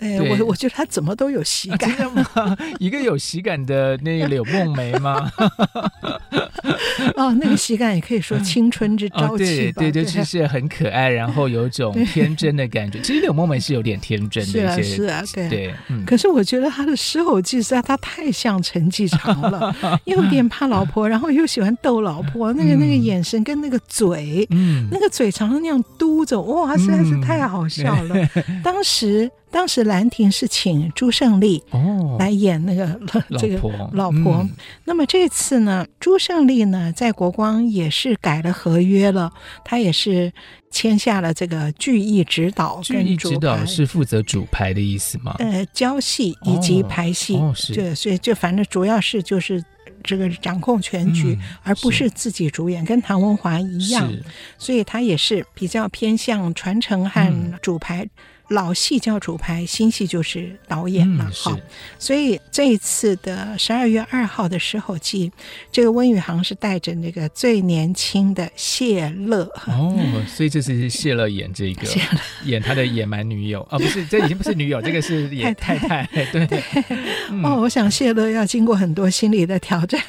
[0.00, 1.90] 哎，我我觉得他怎么都有喜感，
[2.34, 5.30] 啊、 一个有喜感的那个柳梦梅吗？
[7.16, 9.80] 哦，那个喜感也可以说青春之朝气吧。
[9.80, 13.00] 对对，就是很可爱，然后有种天真的感觉。
[13.02, 15.74] 其实柳梦梅是有点天真的，是啊，是啊，对对。
[16.06, 19.74] 可是我觉得他的狮吼记实在他太像陈继常了，
[20.06, 28.16] 又有点怕老婆，然后又喜欢逗老婆，那个那个眼神跟那个嘴，嗯，那个嘴常常那样嘟着，哇，实在是太好笑了。
[28.64, 29.30] 当时。
[29.50, 34.46] 当时兰亭是请朱胜利哦来演那个、哦、这个老婆，
[34.84, 39.32] 那么这次呢，朱胜利呢在国光也是改了合约了，
[39.64, 40.32] 他也是
[40.70, 43.04] 签下了这个剧艺指导跟主排。
[43.04, 45.34] 剧艺指导是负责主排的意思吗？
[45.40, 49.62] 呃，教戏以及排戏，哦哦、是对，所以就反正主要是就是
[50.04, 54.12] 这个掌控全局，嗯、而不是自己主演，跟唐文华一样。
[54.58, 58.08] 所以他也是比较偏向传承和主排。
[58.50, 61.60] 老戏叫主拍，新戏就是导演嘛，好、嗯，
[61.98, 65.30] 所以这一次的十二月二号的时候记，
[65.70, 71.82] 这个温宇航是带着那个最年轻的谢乐哦，所以这是谢乐演这个
[72.44, 73.60] 演他的野蛮女友。
[73.70, 76.62] 啊、哦，不是，这已经不是女友， 这个是演太太，对，对，
[77.30, 80.02] 嗯、哦，我想谢乐要经过很多心理的挑战，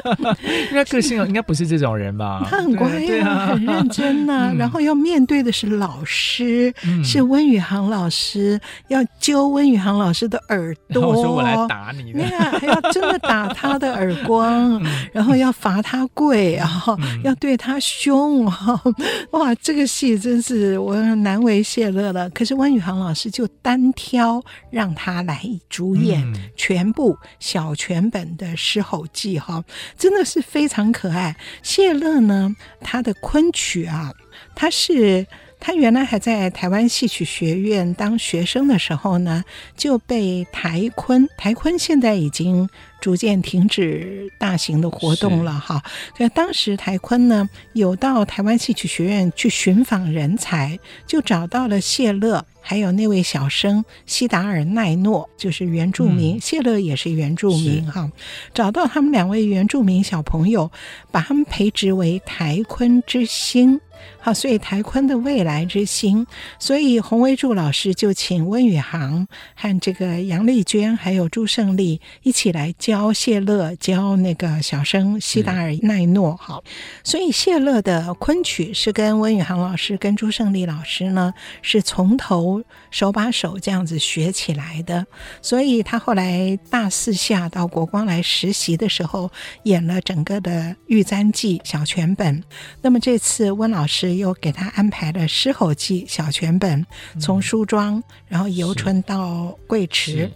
[0.70, 2.46] 因为个性应该不是这种人吧？
[2.50, 18.44] 他很乖呀、啊啊，很认真呐、啊 嗯，然后要面对的是老师，嗯、是温宇航老师，要揪温宇航老师的耳朵，我说我来打你，对啊，还要真的打他的耳光， 嗯、然后要罚他跪，然后要对他凶，
[19.32, 22.28] 哇，这个戏真是我难为谢乐了。
[22.30, 26.26] 可是温宇航老师就单挑让他来主演
[26.56, 29.62] 全部小全本的《狮吼记》哈，
[29.96, 31.36] 真的是非常可爱。
[31.62, 34.12] 谢乐呢，他的昆曲啊，
[34.54, 35.26] 他是。
[35.60, 39.44] 他原来还在台湾戏曲学院当学生的时候呢，
[39.76, 42.68] 就被台昆，台昆现在已经
[43.00, 45.82] 逐渐停止大型的活动了哈。
[46.16, 58.10] 所以当时台昆呢，有到台湾戏曲学院去寻访人才，就找到了谢乐，还有那位小生西达尔奈诺，就是原住民，嗯、谢乐也是原住民哈。
[58.54, 60.70] 找到他们两位原住民小朋友，
[61.10, 63.80] 把他们培植为台昆之星。
[64.20, 66.26] 好，所以台昆的未来之星，
[66.58, 76.36] 所以洪维柱老师就请温宇航和这个杨丽娟还有朱胜利一起来教谢乐，教那个小生西达尔奈诺。
[76.36, 76.62] 好，
[77.04, 81.32] 所以谢乐的昆曲是跟温宇航老师跟朱胜利老师呢
[81.62, 85.06] 是从头手把手这样子学起来的。
[85.40, 89.30] 所以他后来大四下到国光来实习的时候，
[89.62, 90.50] 演了整个的
[90.86, 92.42] 《玉簪记》小全本。
[92.82, 93.98] 那么这次温老师。
[93.98, 96.86] 是又给他安排了《狮吼记》小全本，
[97.18, 100.30] 从梳妆，然后游春到贵池，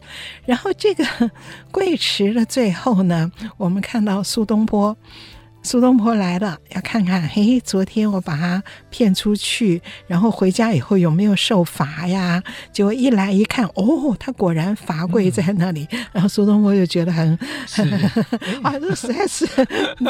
[0.44, 1.04] 然后这个
[1.70, 4.96] 贵池的最后呢，我们看到苏东坡。
[5.64, 8.60] 苏东坡来了，要看看，嘿，昨天我把他
[8.90, 12.42] 骗出去，然后回家以后有没有受罚呀？
[12.72, 15.86] 结果一来一看，哦，他果然罚跪在那里。
[15.92, 17.38] 嗯、然后苏东坡就觉得很，
[17.70, 17.88] 很
[18.62, 19.46] 啊，这实在是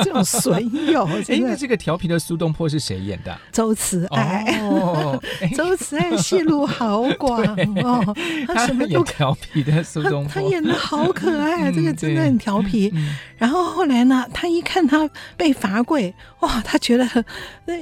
[0.03, 1.05] 这种损友。
[1.29, 3.39] 哎，那这个调皮的苏东坡是谁演的？
[3.53, 4.59] 周慈爱。
[4.63, 5.23] 哦，
[5.55, 7.45] 周慈爱戏路好广
[7.83, 12.91] 哦，他什么都调皮的苏东坡他，他演的好可爱，嗯、这个真的很调皮。
[12.95, 15.09] 嗯、然后后来呢，他一看他。
[15.43, 16.63] 被罚跪，哇！
[16.65, 17.05] 他觉得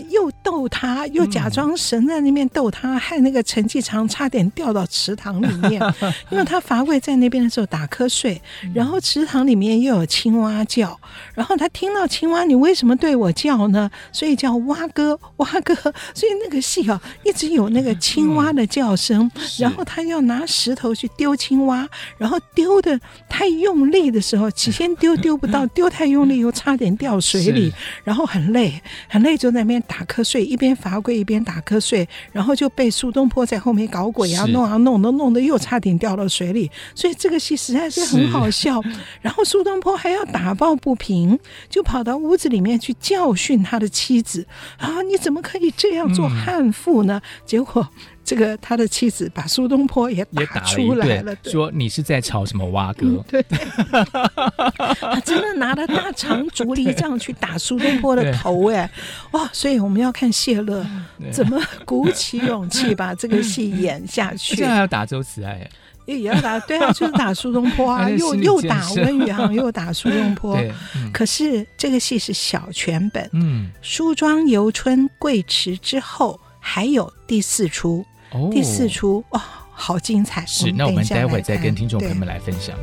[0.08, 5.78] 又逗他，又假装神在那边逗他，害那个陈继常差点掉到池塘里面。
[6.32, 8.40] 因为他罚跪在那边的时候打瞌睡，
[8.72, 10.98] 然后池塘里面又有青蛙叫，
[11.34, 13.90] 然后他听到青蛙，你为什么对我叫呢？
[14.11, 15.74] 所以叫蛙哥， 蛙哥。
[16.14, 19.30] 所以那个戏啊，一直有那个青蛙的叫声。
[19.58, 21.86] 然后他要拿石头去丢青蛙，
[22.16, 22.98] 然后丢的
[23.28, 27.72] 太用力的时候，起先丢丢不到， 丢太用力又差点掉水里，
[28.05, 38.80] 然后很累，很累，就在那边打瞌睡，一边罚跪一边打瞌睡，然后就被苏东坡在后面搞鬼啊，弄啊弄，弄，弄得又差点掉到水里，所以这个戏实在是很好笑。
[39.20, 41.38] 然后苏东坡还要打抱不平，
[41.68, 44.46] 就跑到屋子里面去教训他的妻子
[44.78, 47.20] 啊，你怎么可以这样做悍妇呢？
[47.24, 47.88] 嗯、结果。
[48.31, 50.24] 这个他的妻子把苏东坡也
[50.55, 53.07] 打出来了，说你是在吵什么蛙哥？
[53.09, 53.45] 嗯、对，
[55.01, 58.89] 他真的拿了大长竹篱杖去打苏东坡的 头，哎，
[59.33, 59.51] 哇！
[59.53, 60.87] 所以我们要看谢乐
[61.33, 64.55] 怎么鼓起勇气把这个戏演下去。
[64.55, 65.68] 现在还要打周慈爱，
[66.07, 70.57] 也要打，对啊，就是打苏东坡啊，又又打温宇航，又打苏东坡。
[70.95, 78.07] 嗯、可是这个戏是小全本，嗯，梳妆游春贵池之后还有第四出。
[78.51, 80.45] 第四出哇、哦，好精彩！
[80.47, 82.76] 是，那我们待会再跟听众朋友们来分享。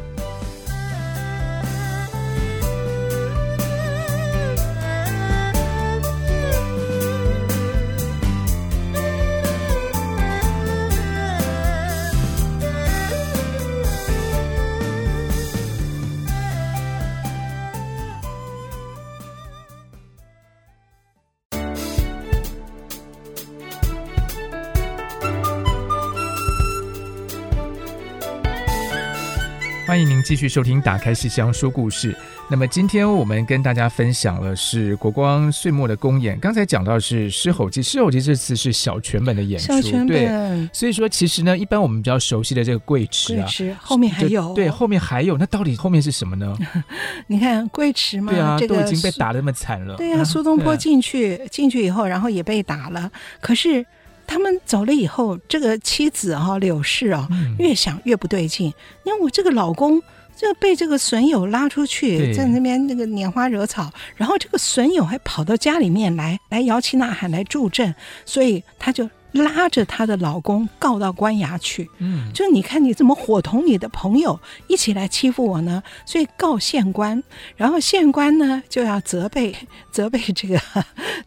[30.27, 32.11] 继续收听《打开戏箱说故事》。
[32.49, 36.37] 那么今天我们跟大家分享的是国光岁末的公演。
[36.37, 40.07] 刚才讲到是《狮吼记》，《狮吼记》这次是小全本的演出，小全本。
[40.07, 43.41] 对，所以说其实呢，一般我们比较熟悉的这个贵池
[43.79, 46.57] 后面还有，对，后面还有，那到底后面是什么呢？
[47.27, 49.95] 你看贵池嘛，对啊，这个、都已经被打得那么惨了。
[49.95, 53.09] 对啊，苏东坡进去进去以后，然后也被打了，
[53.39, 53.85] 可是。
[54.29, 58.65] 他们走了以后，这个妻子哈、哦、柳氏啊、哦，越想越不对劲，
[59.05, 60.03] 因为我这个老公。
[60.37, 71.89] 就被这个损友拉出去，在那边那个拈花惹草，然后这个损友还跑到家里面来，来摇旗呐喊来助阵，所以他就拉着她的老公告到官衙去。
[71.97, 75.81] 嗯，就你看你怎么伙同你的朋友一起来欺负我呢？
[76.05, 77.21] 所以告县官，
[77.55, 79.55] 然后县官呢就要责备
[79.91, 80.61] 责备这个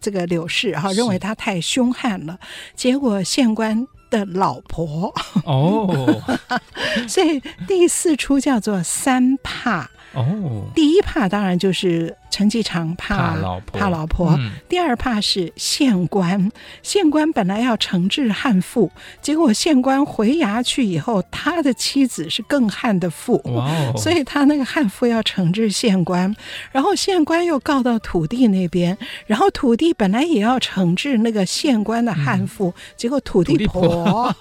[0.01, 2.39] 这个柳氏哈，认为他太凶悍了。
[2.77, 3.89] 结果县官。
[4.11, 5.15] 的老婆。
[5.45, 5.89] 哦，
[7.09, 12.17] 所以第四出叫做三怕哦，第一怕当然就是。
[12.33, 14.37] 陈继常怕怕老婆，怕老婆。
[14.39, 16.49] 嗯、第二怕是县官，
[16.81, 18.89] 县官本来要惩治悍妇，
[19.21, 26.33] 结果县官回衙去以后，他的妻子是更悍的妇，哦、所以他那个悍妇要惩治县官，
[26.71, 28.97] 然后县官又告到土地那边，
[29.27, 34.33] 然后土地本来也要惩治那个县官的悍妇，嗯、结果土地婆，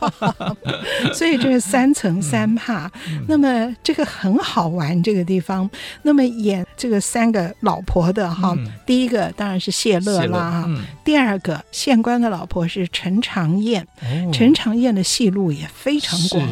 [1.16, 2.90] 所以这是三层三怕。
[3.28, 5.59] 那么这个很好玩，这个地方，
[6.03, 7.80] 那么演这个三个老。
[7.80, 16.45] 老婆的哈，嗯、第一个当然是谢乐啦哈，嗯、第二个县官的老婆是陈长燕，哦、陈长燕的戏路也非常广，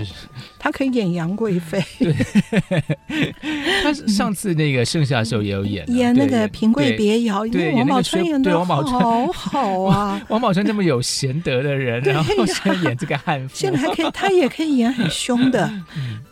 [0.60, 1.84] 她可以演杨贵妃。
[2.00, 2.16] 对，
[3.84, 15.72] 他上次那个盛夏的时候也有演，演那个平贵别窑，因为王宝钏演的好好啊， 王宝钏这么有贤德的人，然后现在演这个悍妇，现在还可以，他也可以演很凶的。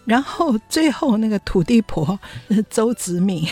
[0.05, 2.19] 然后最后那个土地婆
[2.69, 3.43] 周子敏，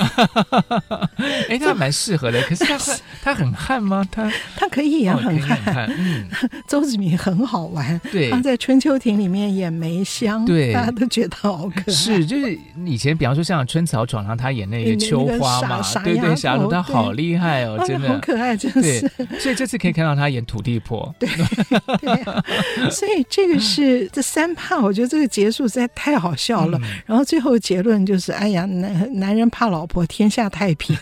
[1.49, 2.39] 哎，他蛮适合的。
[2.43, 2.77] 可是他
[3.23, 4.07] 他很悍吗？
[4.11, 5.91] 他他可以演很悍。
[5.97, 6.29] 嗯，
[6.67, 7.99] 周子敏很好玩。
[8.11, 11.93] 对，他在春秋亭里面演梅香，对，大家都觉得好可爱。
[11.93, 12.55] 是，就是
[12.85, 18.99] 以前比方说像春草闯，上他演那个秋花嘛，对对，傻丫头，他好厉害哦，真的好可爱，真是。
[19.39, 21.13] 所以这次可以看到他演土地婆。
[21.19, 21.27] 对
[21.99, 26.43] 对，所以这个是 这三怕，我觉得这个结束实在太好笑。
[26.43, 30.93] 笑了，然后最后结论就是：哎呀，男男人怕老婆，天下太平。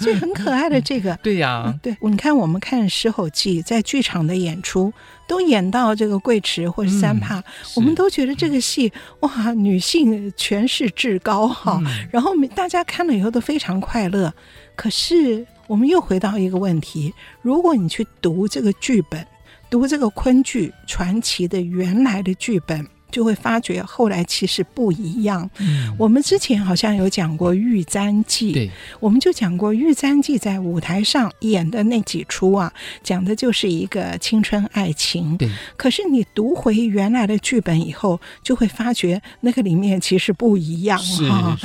[0.00, 4.92] 所以很可爱的这个，对呀，对，你看我们看《狮吼记》在剧场的演出，
[5.30, 7.40] 都演到这个桂池或者三帕，
[7.76, 11.80] 我们都觉得这个戏哇，女性权势至高哈。
[12.10, 14.34] 然后大家看了以后都非常快乐。
[14.74, 19.24] 可是我们又回到一个问题：如果你去读这个剧本，
[19.70, 22.84] 读这个昆剧传奇的原来的剧本。
[23.10, 25.48] 就会发觉后来其实不一样。
[25.58, 35.36] 嗯，我们之前好像有讲过《玉簪记》，对，我们就讲过《玉簪记》在舞台上演的那几出啊，讲的就是一个青春爱情。
[35.36, 41.58] 对，可是你读回原来的剧本以后，就会发觉那个里面其实不一样哈。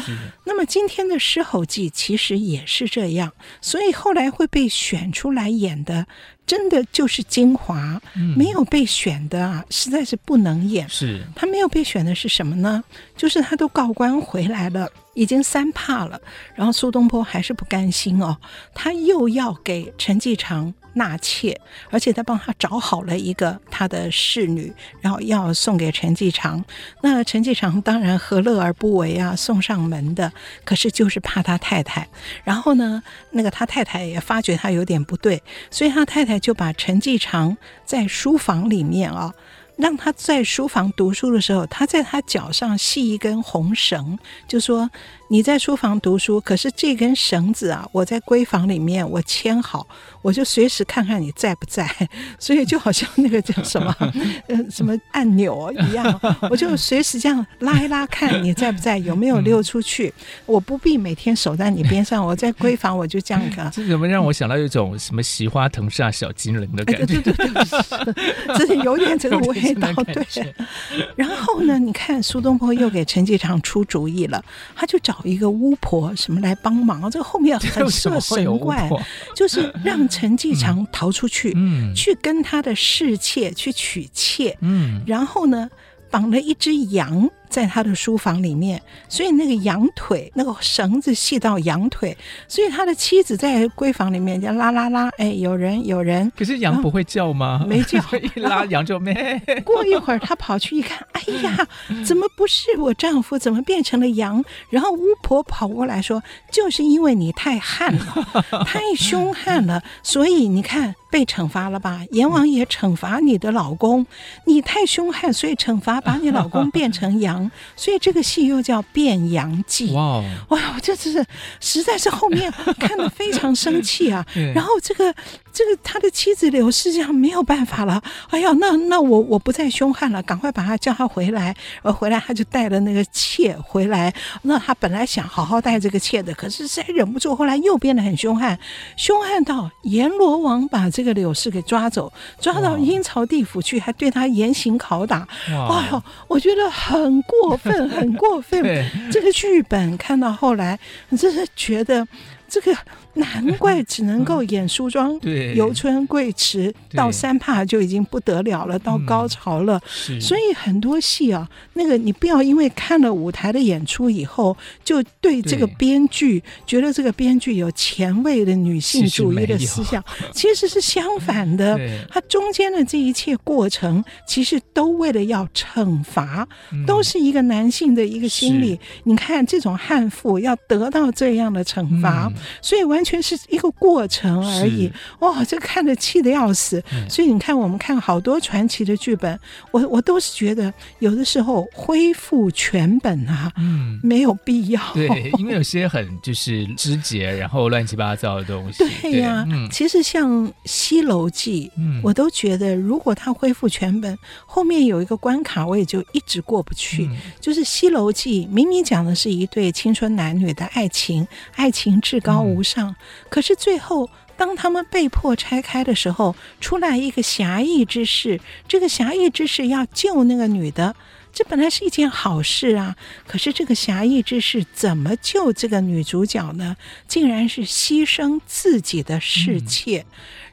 [0.45, 3.31] 那么今天的《狮吼记》其实也是这样，
[3.61, 6.07] 所以后来会被选出来演的。
[6.45, 8.01] 真的就是精华，
[8.35, 10.87] 没有被选的啊，实在是不能演。
[10.87, 12.83] 是他没有被选的是什么呢？
[13.17, 14.89] 就是他都告官回来了。
[15.15, 16.19] 已经三怕了，
[16.55, 18.37] 然后苏东坡还是不甘心哦，
[18.73, 21.57] 他又要给陈继常纳妾，
[21.89, 26.63] 而且他帮他找好了一个他的侍女，然后要送给陈继常。
[27.01, 30.31] 那陈继常当然何乐而不为啊，送上门的。
[30.63, 32.07] 可是就是怕他太太，
[32.43, 39.33] 然后呢，那个他太太也发觉他有点不对，所以他太太就把陈继常在书房里面啊、
[39.77, 44.17] 让他在书房读书的时候，他在他脚上系一根红绳，
[44.47, 44.89] 就说。
[45.27, 49.87] 你在书房读书，可是这根绳子啊，我在闺房里面我牵好，
[50.21, 51.89] 我就随时看看你在不在，
[52.37, 53.95] 所以就好像那个叫什么，
[54.47, 56.21] 呃，什么按钮一样，
[56.51, 60.13] 我就随时这样拉一拉，看你在不在，有没有溜出去。
[60.45, 63.71] 我不必每天守在你边上，我在闺房我就这样看。
[63.71, 67.05] 这怎么让我想到一种什么席花藤下小金人的感觉？
[67.07, 69.91] 对对对对，真的有点这个味道。
[70.03, 70.53] 对。
[71.17, 74.45] 然后呢，你看苏东坡又给陈继常出主意了，
[74.75, 75.14] 他就找。
[75.15, 77.09] 找一个巫婆什么来帮忙？
[77.09, 78.89] 这个后面很 设神怪，
[79.35, 85.69] 就是让陈继常逃出去，嗯嗯、去跟他的侍妾去娶妾，嗯、然后呢，
[86.09, 87.29] 绑了一只羊。
[87.49, 92.15] 在他的书房里面，所以那个羊腿那个绳子系到羊腿，
[92.47, 96.31] 所以他的妻子在闺房里面就拉拉拉，哎，有人有人。
[96.37, 97.65] 可是羊不会叫吗？
[97.67, 97.99] 没叫，
[98.35, 99.13] 一拉羊就没。
[99.65, 101.67] 过一会儿，他跑去一看，哎呀，
[102.05, 103.37] 怎么不是我丈夫？
[103.37, 104.43] 怎么变成了羊？
[104.69, 106.21] 然后巫婆跑过来说，
[106.51, 108.25] 就是因为你太悍了，
[108.65, 112.01] 太凶悍了，所以你看被惩罚了吧？
[112.11, 114.05] 阎王爷惩罚你的老公，
[114.45, 117.34] 你太凶悍，所以惩罚把你老公变成羊。
[117.75, 119.91] 所以这个戏又叫《变羊记》。
[119.93, 121.25] 哇，哇，这是
[121.59, 124.25] 实在是后面看的非常生气啊。
[124.53, 125.13] 然后这个
[125.55, 128.03] 这个他的妻子柳氏这样没有办法了。
[128.29, 131.55] 哎呀，那那我我不再凶悍了，赶快把他叫他回来。
[131.81, 134.13] 呃回来他就带了那个妾回来。
[134.41, 138.59] 那他本来想好好带这个妾的，可是实在忍不住，后来又变得很凶悍，
[138.97, 145.25] 凶悍到阎罗王把这个柳氏给抓走，抓到阴曹地府去，还对他严刑拷打。
[145.47, 148.61] 哎呦，我觉得很过分，很过分。
[149.09, 150.77] 这个剧本看到后来，
[151.07, 152.05] 你真是觉得
[152.49, 152.75] 这个。
[153.25, 159.81] 难怪只能够演梳妆， 对，游春贵池到三怕就已经不得了了，到高潮了。
[159.87, 170.03] 是，所以很多戏啊，那个你不要因为看了舞台的演出以后，就对这个编剧觉得这个编剧有前卫的女性主义的思想，
[170.33, 171.79] 其实是相反的。
[172.11, 176.45] 它中间的这一切过程，其实都为了要惩罚，
[176.85, 178.77] 都是一个男性的一个心理。
[179.05, 182.29] 你看这种悍妇要得到这样的惩罚，
[182.61, 183.04] 所以完。
[183.05, 185.45] 全是一个过程而已，哇！
[185.45, 186.83] 这看着气得要死。
[187.07, 189.39] 所以你看，我们看好多传奇的剧本，
[189.69, 194.81] 我我都是觉得有的时候恢复全本啊，嗯，没有必要。
[194.93, 198.83] 对，因为有些很就是枝节，然后乱七八糟的东西。
[199.01, 207.05] 对呀、啊，嗯、其实像《西楼记》，嗯，我都觉得如果他恢复全本，后面有一个关卡，我也就一直过不去。
[207.05, 212.94] 嗯、就是《西楼记》明明讲的是一对青春男女的爱情，爱情至高无上。
[212.99, 218.39] 嗯可是最后，当他们被迫拆开的时候，出来一个侠义之士。
[218.67, 220.95] 这个侠义之士要救那个女的，
[221.33, 222.95] 这本来是一件好事啊。
[223.27, 226.75] 可是这个侠义之士怎么救这个女主角呢？
[227.07, 230.05] 竟然是牺牲自己的侍妾，嗯、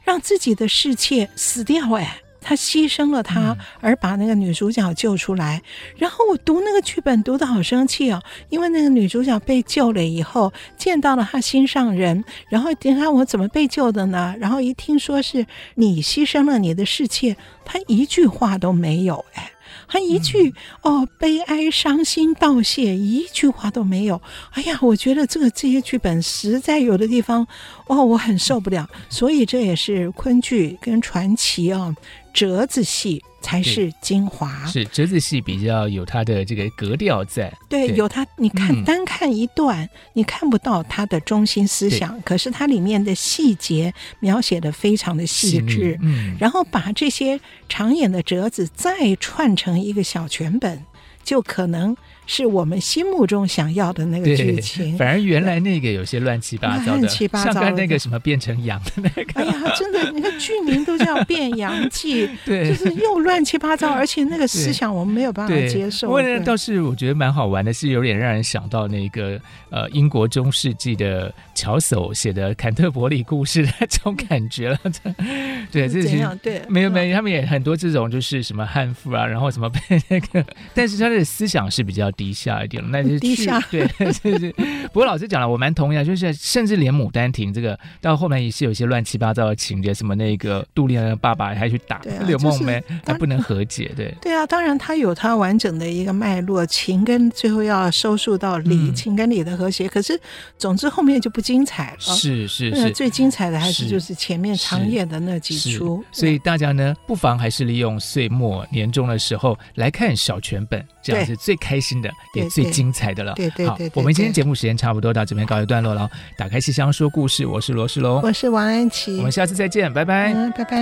[0.03, 2.22] 让自己的侍妾死掉哎。
[2.43, 5.57] 他牺牲了他，而把那个女主角救出来。
[5.57, 14.35] 嗯、然后我读那个剧本读得好生气哦，因为那个女主角被救了以后，见到了她心上人，然后你看我怎么被救的呢？
[14.39, 19.49] 然后一听说是你牺牲了你的侍妾，她一句话都没有哎。
[19.87, 20.49] 他一句、
[20.83, 24.21] 嗯、哦，悲哀、伤心、道谢，一句话都没有。
[24.51, 27.45] 哎呀，我觉得这个这些剧本实在有的地方，
[27.87, 28.87] 哦，我很受不了。
[29.09, 31.93] 所以这也是昆剧跟传奇啊，
[32.33, 33.23] 折子戏。
[33.43, 38.25] 才是精华，是折子戏比较有它的这个格调在，对，对有它。
[38.37, 50.81] 你看、嗯、单看一段，你看不到它的中心思想，可是它里面的细节描写的非常的细致，嗯，然后把这些常演的折子再串成一个小全本，
[51.21, 51.97] 就可能。
[52.25, 66.07] 是我们心目中想要的那个剧情，反而原来那个有些乱七八糟的，乱七八糟的，像那个什么变成羊的那个，哎呀，真的，你看剧名都叫《变羊记》， 对，就是又乱七八糟，而且那个思想我们没有办法接受。
[66.07, 74.79] 不过，倒是我觉得蛮好玩的，是有点让人想到那个呃英国中世纪的乔叟写的《坎特伯里故事》的这种感觉了。
[75.71, 82.12] 对，这是对，没有没有，他们也很多这种就是什么悍妇啊，然后什么被那个， 但是他的思想是比较。
[82.13, 83.59] 低下一点了，那就是低下。
[83.69, 84.51] 对，是是。
[84.93, 93.91] 不过老师讲了，我蛮同意啊，就是甚至连《牡丹亭》这个到后面也是有一些乱七八糟的情节，什么那个杜丽的爸爸还去打柳梦梅，还不能和解。
[93.95, 99.87] 对， 对啊，当然他有他完整的一个脉络，情跟最后要收束到理，情跟理的和谐。
[99.87, 100.19] 可是
[100.57, 101.99] 总之后面就不精彩了。
[101.99, 106.03] 是是是，最精彩的还是就是前面常演的那几出。
[106.11, 112.02] 所以大家呢，不妨还是利用岁末年终的时候来看小全本，这样是最开心的。
[112.33, 113.33] 也最精彩的了。
[113.35, 116.09] 对对对，好，我们今天节目时间差不多到这边告一段落了。
[116.35, 120.77] 打开戏箱说故事，我是罗世龙，我是王安琪，我们下次再见，拜拜，嗯，拜拜。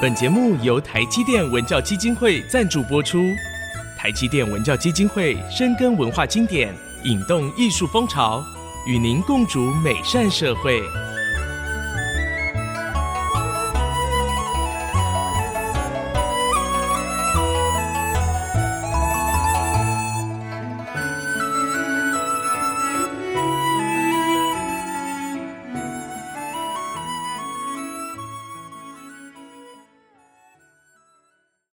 [0.00, 3.22] 本节目由台积电文教基金会赞助播出。
[3.96, 8.42] 台积电文教基金会深耕文化经典，引动艺术风潮，
[8.84, 10.82] 与您共筑美善社会。